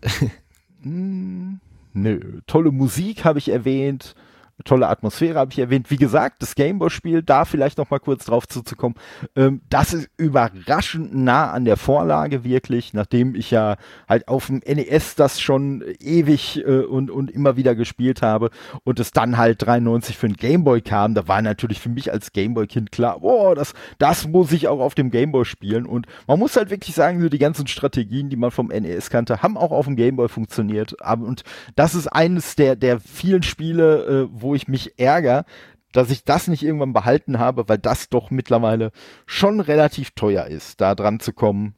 nö, 0.84 2.42
tolle 2.48 2.72
Musik 2.72 3.24
habe 3.24 3.40
ich 3.40 3.50
erwähnt 3.50 4.16
tolle 4.64 4.88
Atmosphäre 4.88 5.40
habe 5.40 5.52
ich 5.52 5.60
erwähnt. 5.60 5.90
Wie 5.90 5.98
gesagt, 5.98 6.42
das 6.42 6.56
Gameboy-Spiel, 6.56 7.24
da 7.24 7.46
vielleicht 7.46 7.78
noch 7.78 7.90
mal 7.90 8.00
kurz 8.00 8.26
drauf 8.26 8.48
zuzukommen, 8.48 8.98
ähm, 9.36 9.62
das 9.70 9.94
ist 9.94 10.10
überraschend 10.18 11.16
nah 11.16 11.52
an 11.52 11.66
der 11.66 11.78
Vorlage 11.78 12.44
wirklich, 12.44 12.94
nachdem 12.94 13.36
ich 13.36 13.52
ja 13.52 13.78
halt 14.08 14.28
auf 14.28 14.48
dem 14.48 14.62
NES 14.66 15.16
das 15.16 15.42
schon 15.42 15.84
ewig 16.00 16.64
äh, 16.66 16.82
und, 16.82 17.10
und 17.10 17.32
immer 17.32 17.58
wieder 17.58 17.76
gespielt 17.76 18.22
habe 18.22 18.52
und 18.84 19.00
es 19.00 19.12
dann 19.12 19.38
halt 19.38 19.66
93 19.66 20.18
für 20.18 20.28
den 20.28 20.38
Gameboy 20.38 20.82
kam, 20.82 21.16
da 21.16 21.28
war 21.28 21.42
natürlich 21.42 21.80
für 21.80 21.90
mich 21.90 22.12
als 22.12 22.32
Gameboy-Kind 22.32 22.92
klar, 22.92 23.20
boah, 23.22 23.56
das, 23.56 23.74
das 23.98 24.28
muss 24.28 24.52
ich 24.52 24.68
auch 24.68 24.80
auf 24.80 24.96
dem 24.96 25.10
Gameboy 25.10 25.46
spielen. 25.46 25.86
Und 25.86 26.06
man 26.28 26.40
muss 26.40 26.56
halt 26.56 26.70
wirklich 26.70 26.96
sagen, 26.96 27.22
so 27.22 27.30
die 27.30 27.40
ganzen 27.40 27.68
Strategien, 27.68 28.30
die 28.30 28.36
man 28.36 28.52
vom 28.52 28.68
NES 28.68 29.10
kannte, 29.10 29.42
haben 29.42 29.58
auch 29.58 29.72
auf 29.72 29.86
dem 29.86 29.96
Gameboy 29.96 30.30
funktioniert. 30.30 30.94
Und 31.02 31.44
das 31.76 31.96
ist 31.96 32.08
eines 32.08 32.56
der, 32.56 32.76
der 32.76 33.00
vielen 33.00 33.44
Spiele, 33.44 34.06
äh, 34.06 34.42
wo 34.44 34.54
ich 34.54 34.68
mich 34.68 35.00
ärgere, 35.00 35.46
dass 35.92 36.10
ich 36.10 36.24
das 36.24 36.48
nicht 36.48 36.64
irgendwann 36.64 36.94
behalten 36.94 37.40
habe, 37.40 37.70
weil 37.70 37.78
das 37.78 38.10
doch 38.10 38.32
mittlerweile 38.32 38.92
schon 39.26 39.60
relativ 39.60 40.12
teuer 40.12 40.46
ist, 40.46 40.82
da 40.82 40.96
dran 40.96 41.20
zu 41.20 41.34
kommen, 41.34 41.76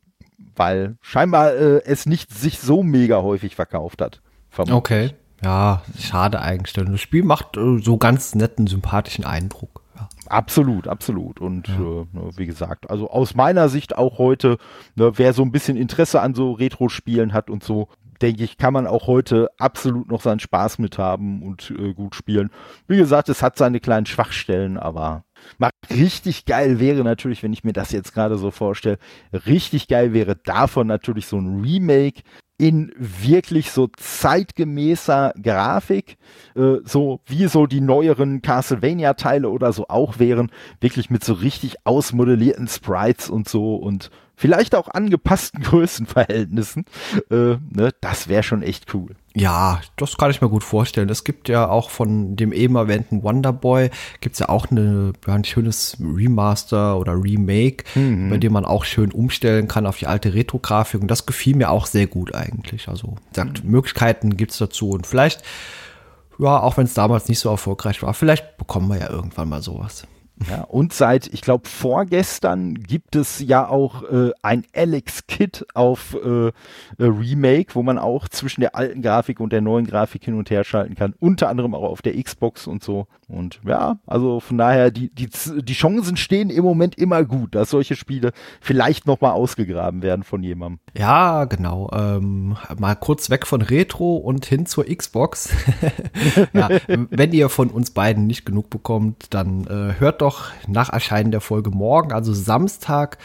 weil 0.56 0.97
scheinbar 1.01 1.54
äh, 1.54 1.82
es 1.86 2.06
nicht 2.06 2.34
sich 2.34 2.60
so 2.60 2.82
mega 2.82 3.21
häufig 3.21 3.56
verkauft 3.56 4.01
hat. 4.01 4.21
Vermutlich. 4.49 4.78
Okay. 4.78 5.10
Ja, 5.43 5.84
schade 5.99 6.41
eigentlich. 6.41 6.73
Das 6.73 7.01
Spiel 7.01 7.23
macht 7.23 7.58
äh, 7.58 7.80
so 7.80 7.97
ganz 7.97 8.36
netten, 8.36 8.67
sympathischen 8.67 9.25
Eindruck. 9.25 9.84
Ja. 9.95 10.10
Absolut, 10.28 10.88
absolut. 10.88 11.39
Und 11.39 11.67
ja. 11.67 11.75
äh, 11.75 12.06
ne, 12.13 12.30
wie 12.36 12.45
gesagt, 12.45 12.89
also 12.89 13.10
aus 13.10 13.36
meiner 13.36 13.69
Sicht 13.69 13.97
auch 13.97 14.17
heute, 14.17 14.58
ne, 14.95 15.12
wer 15.15 15.34
so 15.34 15.43
ein 15.43 15.51
bisschen 15.51 15.78
Interesse 15.78 16.21
an 16.21 16.34
so 16.34 16.54
Retro-Spielen 16.54 17.34
hat 17.34 17.49
und 17.49 17.63
so, 17.63 17.89
denke 18.21 18.43
ich, 18.43 18.58
kann 18.58 18.73
man 18.73 18.88
auch 18.88 19.08
heute 19.08 19.49
absolut 19.58 20.10
noch 20.10 20.21
seinen 20.21 20.39
Spaß 20.39 20.80
mit 20.80 20.97
haben 20.97 21.43
und 21.43 21.73
äh, 21.78 21.93
gut 21.93 22.15
spielen. 22.15 22.49
Wie 22.88 22.97
gesagt, 22.97 23.30
es 23.30 23.41
hat 23.41 23.58
seine 23.58 23.80
kleinen 23.80 24.06
Schwachstellen, 24.06 24.78
aber 24.78 25.23
mal 25.58 25.71
richtig 25.89 26.45
geil 26.45 26.80
wäre 26.80 27.04
natürlich, 27.04 27.43
wenn 27.43 27.54
ich 27.54 27.63
mir 27.63 27.73
das 27.73 27.91
jetzt 27.91 28.13
gerade 28.13 28.38
so 28.38 28.51
vorstelle, 28.51 28.97
richtig 29.45 29.88
geil 29.88 30.13
wäre 30.13 30.36
davon 30.36 30.88
natürlich 30.88 31.28
so 31.28 31.38
ein 31.38 31.62
Remake 31.62 32.21
in 32.58 32.93
wirklich 32.97 33.71
so 33.71 33.89
zeitgemäßer 33.97 35.34
Grafik, 35.41 36.17
äh, 36.56 36.78
so 36.86 37.19
wie 37.25 37.47
so 37.47 37.65
die 37.65 37.82
neueren 37.82 38.41
Castlevania-Teile 38.41 39.49
oder 39.49 39.73
so 39.73 39.88
auch 39.89 40.19
wären, 40.19 40.51
wirklich 40.80 41.10
mit 41.10 41.23
so 41.23 41.34
richtig 41.34 41.75
ausmodellierten 41.86 42.67
Sprites 42.67 43.30
und 43.30 43.49
so 43.49 43.75
und 43.75 44.10
vielleicht 44.36 44.76
auch 44.76 44.88
angepassten 44.89 45.62
Größenverhältnissen. 45.63 46.86
Äh, 47.30 47.58
ne, 47.69 47.91
das 48.02 48.28
wäre 48.28 48.43
schon 48.43 48.62
echt 48.62 48.93
cool. 48.93 49.15
Ja, 49.38 49.82
das 49.98 50.15
kann 50.15 50.32
ich 50.32 50.41
mir 50.41 50.48
gut 50.48 50.63
vorstellen. 50.63 51.10
Es 51.10 51.26
gibt 51.26 51.50
ja 51.50 51.67
auch 51.67 51.89
von 51.89 52.38
dem 52.38 52.54
eben 52.54 52.76
erwähnten 52.76 53.21
Wonderboy, 53.21 53.89
gibt's 54.21 54.39
ja 54.39 54.48
auch 54.48 54.71
eine, 54.71 55.12
ein 55.28 55.43
schönes 55.43 55.98
Remaster 56.00 56.98
oder 56.98 57.21
Remake, 57.21 57.84
mhm. 57.95 58.30
bei 58.30 58.38
dem 58.38 58.54
man 58.54 58.63
auch 58.63 58.86
schön 58.86 59.12
umstellen 59.12 59.67
kann 59.67 59.88
auf 59.88 59.98
die 59.98 60.08
alte 60.08 60.34
Retro-Grafik. 60.34 61.02
Und 61.02 61.10
das 61.10 61.26
gefiel 61.26 61.58
mir 61.58 61.69
auch 61.69 61.86
sehr 61.86 62.08
gut 62.08 62.34
eigentlich. 62.34 62.88
Also, 62.88 63.15
sagt, 63.34 63.65
mhm. 63.65 63.71
Möglichkeiten 63.71 64.38
gibt's 64.38 64.58
dazu. 64.58 64.91
Und 64.91 65.06
vielleicht, 65.06 65.43
ja, 66.39 66.62
auch 66.62 66.78
wenn 66.78 66.86
es 66.86 66.93
damals 66.93 67.28
nicht 67.28 67.39
so 67.39 67.50
erfolgreich 67.50 68.02
war, 68.04 68.13
vielleicht 68.13 68.58
bekommen 68.58 68.88
wir 68.88 69.00
ja 69.00 69.10
irgendwann 69.10 69.50
mal 69.50 69.62
sowas. 69.62 70.08
Ja, 70.50 70.63
und 70.63 70.91
seit, 70.91 71.28
ich 71.28 71.41
glaube, 71.41 71.67
vorgestern 71.67 72.76
gibt 72.76 73.15
es 73.15 73.39
ja 73.39 73.67
auch 73.67 74.04
äh, 74.04 74.32
ein 74.41 74.65
Alex 74.76 75.28
Kit 75.28 75.65
auf 75.74 76.17
äh, 76.24 76.48
äh, 76.48 76.52
Remake, 77.00 77.74
wo 77.74 77.84
man 77.84 77.98
auch 77.98 78.28
zwischen 78.28 78.60
der 78.60 78.76
alten 78.76 79.02
Grafik 79.02 79.39
und 79.39 79.54
der 79.54 79.62
neuen 79.62 79.88
Grafik 79.88 80.26
hin 80.26 80.36
und 80.36 80.50
her 80.50 80.65
schalten 80.65 80.95
kann. 80.95 81.13
Unter 81.19 81.48
anderem 81.48 81.74
auch 81.74 81.84
auf 81.84 82.02
der 82.02 82.21
Xbox 82.21 82.67
und 82.67 82.84
so. 82.84 83.08
Und 83.28 83.62
ja, 83.65 83.98
also 84.06 84.39
von 84.39 84.58
daher, 84.58 84.91
die, 84.91 85.10
die, 85.10 85.30
die 85.62 85.74
Chancen 85.74 86.17
stehen 86.17 86.50
im 86.50 86.63
Moment 86.63 86.98
immer 86.98 87.24
gut, 87.24 87.56
dass 87.56 87.69
solche 87.69 87.95
Spiele 87.95 88.32
vielleicht 88.60 89.08
nochmal 89.08 89.32
ausgegraben 89.32 90.04
werden 90.04 90.24
von 90.24 90.43
jemandem. 90.43 90.80
Ja, 90.95 91.45
genau. 91.45 91.89
Ähm, 91.93 92.58
mal 92.78 92.95
kurz 92.95 93.30
weg 93.30 93.48
von 93.48 93.62
Retro 93.62 94.17
und 94.17 94.45
hin 94.45 94.65
zur 94.65 94.86
Xbox. 94.86 95.50
ja, 96.54 96.69
wenn 96.88 97.32
ihr 97.32 97.50
von 97.50 97.69
uns 97.69 97.91
beiden 97.91 98.28
nicht 98.28 98.45
genug 98.45 98.69
bekommt, 98.69 99.34
dann 99.34 99.65
äh, 99.65 100.00
hört 100.00 100.21
doch 100.21 100.25
nach 100.68 100.90
Erscheinen 100.90 101.32
der 101.32 101.42
Folge 101.42 101.72
morgen, 101.72 102.12
also 102.12 102.34
Samstag, 102.34 103.18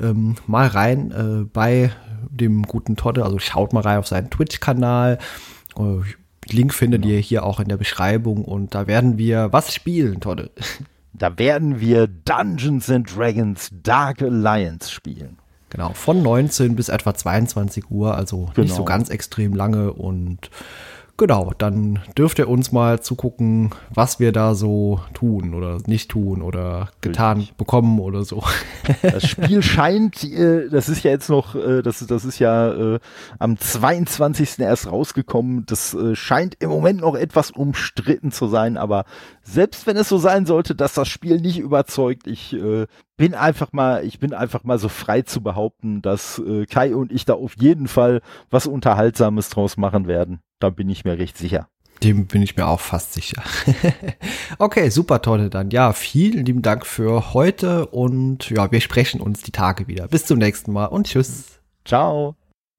ähm, 0.00 0.36
mal 0.46 0.66
rein 0.66 1.10
äh, 1.10 1.44
bei 1.44 1.90
dem 2.30 2.62
guten 2.62 2.96
Todde. 2.96 3.24
Also 3.24 3.38
schaut 3.38 3.72
mal 3.72 3.80
rein 3.80 3.98
auf 3.98 4.06
seinen 4.06 4.30
Twitch-Kanal. 4.30 5.18
Äh, 5.76 6.52
Link 6.52 6.72
findet 6.74 7.02
genau. 7.02 7.14
ihr 7.14 7.20
hier 7.20 7.44
auch 7.44 7.60
in 7.60 7.68
der 7.68 7.76
Beschreibung 7.76 8.44
und 8.44 8.74
da 8.74 8.86
werden 8.86 9.18
wir 9.18 9.52
was 9.52 9.74
spielen, 9.74 10.20
Todde. 10.20 10.50
Da 11.14 11.36
werden 11.36 11.80
wir 11.80 12.06
Dungeons 12.06 12.88
and 12.90 13.14
Dragons 13.14 13.70
Dark 13.82 14.22
Alliance 14.22 14.90
spielen. 14.90 15.38
Genau, 15.70 15.92
von 15.92 16.22
19 16.22 16.76
bis 16.76 16.88
etwa 16.88 17.14
22 17.14 17.90
Uhr, 17.90 18.14
also 18.14 18.46
genau. 18.54 18.60
nicht 18.62 18.70
so 18.70 18.84
genau. 18.84 18.96
ganz 18.96 19.10
extrem 19.10 19.54
lange 19.54 19.92
und 19.92 20.50
genau, 21.18 21.52
dann 21.58 21.98
dürft 22.16 22.38
ihr 22.38 22.48
uns 22.48 22.72
mal 22.72 23.00
zugucken, 23.00 23.70
was 23.92 24.20
wir 24.20 24.32
da 24.32 24.54
so 24.54 25.00
tun 25.12 25.52
oder 25.52 25.78
nicht 25.86 26.10
tun 26.10 26.40
oder 26.40 26.88
getan 27.02 27.38
Richtig. 27.38 27.56
bekommen 27.56 28.00
oder 28.00 28.24
so. 28.24 28.42
Das 29.02 29.28
Spiel 29.28 29.62
scheint, 29.62 30.24
äh, 30.24 30.68
das 30.70 30.88
ist 30.88 31.02
ja 31.02 31.10
jetzt 31.10 31.28
noch, 31.28 31.54
äh, 31.54 31.82
das, 31.82 31.98
das 32.06 32.24
ist 32.24 32.38
ja 32.38 32.94
äh, 32.94 32.98
am 33.38 33.58
22. 33.58 34.60
erst 34.60 34.90
rausgekommen. 34.90 35.66
Das 35.66 35.92
äh, 35.92 36.14
scheint 36.14 36.56
im 36.60 36.70
Moment 36.70 37.00
noch 37.02 37.14
etwas 37.14 37.50
umstritten 37.50 38.32
zu 38.32 38.46
sein, 38.46 38.76
aber 38.78 39.04
selbst 39.42 39.86
wenn 39.86 39.96
es 39.96 40.08
so 40.08 40.16
sein 40.16 40.46
sollte, 40.46 40.74
dass 40.74 40.94
das 40.94 41.08
Spiel 41.08 41.40
nicht 41.40 41.58
überzeugt, 41.58 42.26
ich 42.26 42.54
äh, 42.54 42.86
bin 43.18 43.34
einfach 43.34 43.72
mal, 43.72 44.04
ich 44.04 44.18
bin 44.20 44.32
einfach 44.32 44.64
mal 44.64 44.78
so 44.78 44.88
frei 44.88 45.22
zu 45.22 45.42
behaupten, 45.42 46.00
dass 46.00 46.38
äh, 46.38 46.64
Kai 46.64 46.94
und 46.94 47.12
ich 47.12 47.24
da 47.24 47.34
auf 47.34 47.54
jeden 47.58 47.88
Fall 47.88 48.22
was 48.48 48.66
Unterhaltsames 48.66 49.50
draus 49.50 49.76
machen 49.76 50.06
werden. 50.06 50.40
Da 50.58 50.70
bin 50.70 50.88
ich 50.88 51.04
mir 51.04 51.18
recht 51.18 51.38
sicher. 51.38 51.68
Dem 52.02 52.26
bin 52.26 52.42
ich 52.42 52.56
mir 52.56 52.66
auch 52.66 52.80
fast 52.80 53.12
sicher. 53.12 53.42
okay, 54.58 54.88
super 54.88 55.20
tolle 55.20 55.50
dann. 55.50 55.70
Ja, 55.70 55.92
vielen 55.92 56.44
lieben 56.46 56.62
Dank 56.62 56.86
für 56.86 57.34
heute 57.34 57.86
und 57.86 58.50
ja, 58.50 58.70
wir 58.70 58.80
sprechen 58.80 59.20
uns 59.20 59.42
die 59.42 59.50
Tage 59.50 59.88
wieder. 59.88 60.06
Bis 60.06 60.24
zum 60.26 60.38
nächsten 60.38 60.72
Mal 60.72 60.86
und 60.86 61.08
tschüss. 61.08 61.60
Ciao. 61.84 62.36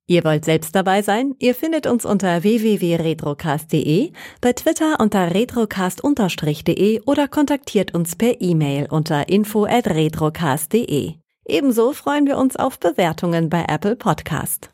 Ihr 0.07 0.23
wollt 0.23 0.43
selbst 0.43 0.73
dabei 0.73 1.03
sein? 1.03 1.35
Ihr 1.37 1.53
findet 1.53 1.85
uns 1.85 2.03
unter 2.03 2.41
www.retrocast.de, 2.41 4.11
bei 4.41 4.53
Twitter 4.53 4.99
unter 4.99 5.35
retrocast-de 5.35 7.01
oder 7.05 7.27
kontaktiert 7.27 7.93
uns 7.93 8.15
per 8.15 8.41
E-Mail 8.41 8.87
unter 8.89 9.29
info@retrocast.de. 9.29 11.13
Ebenso 11.45 11.93
freuen 11.93 12.25
wir 12.25 12.39
uns 12.39 12.55
auf 12.55 12.79
Bewertungen 12.79 13.49
bei 13.49 13.65
Apple 13.67 13.95
Podcast. 13.95 14.71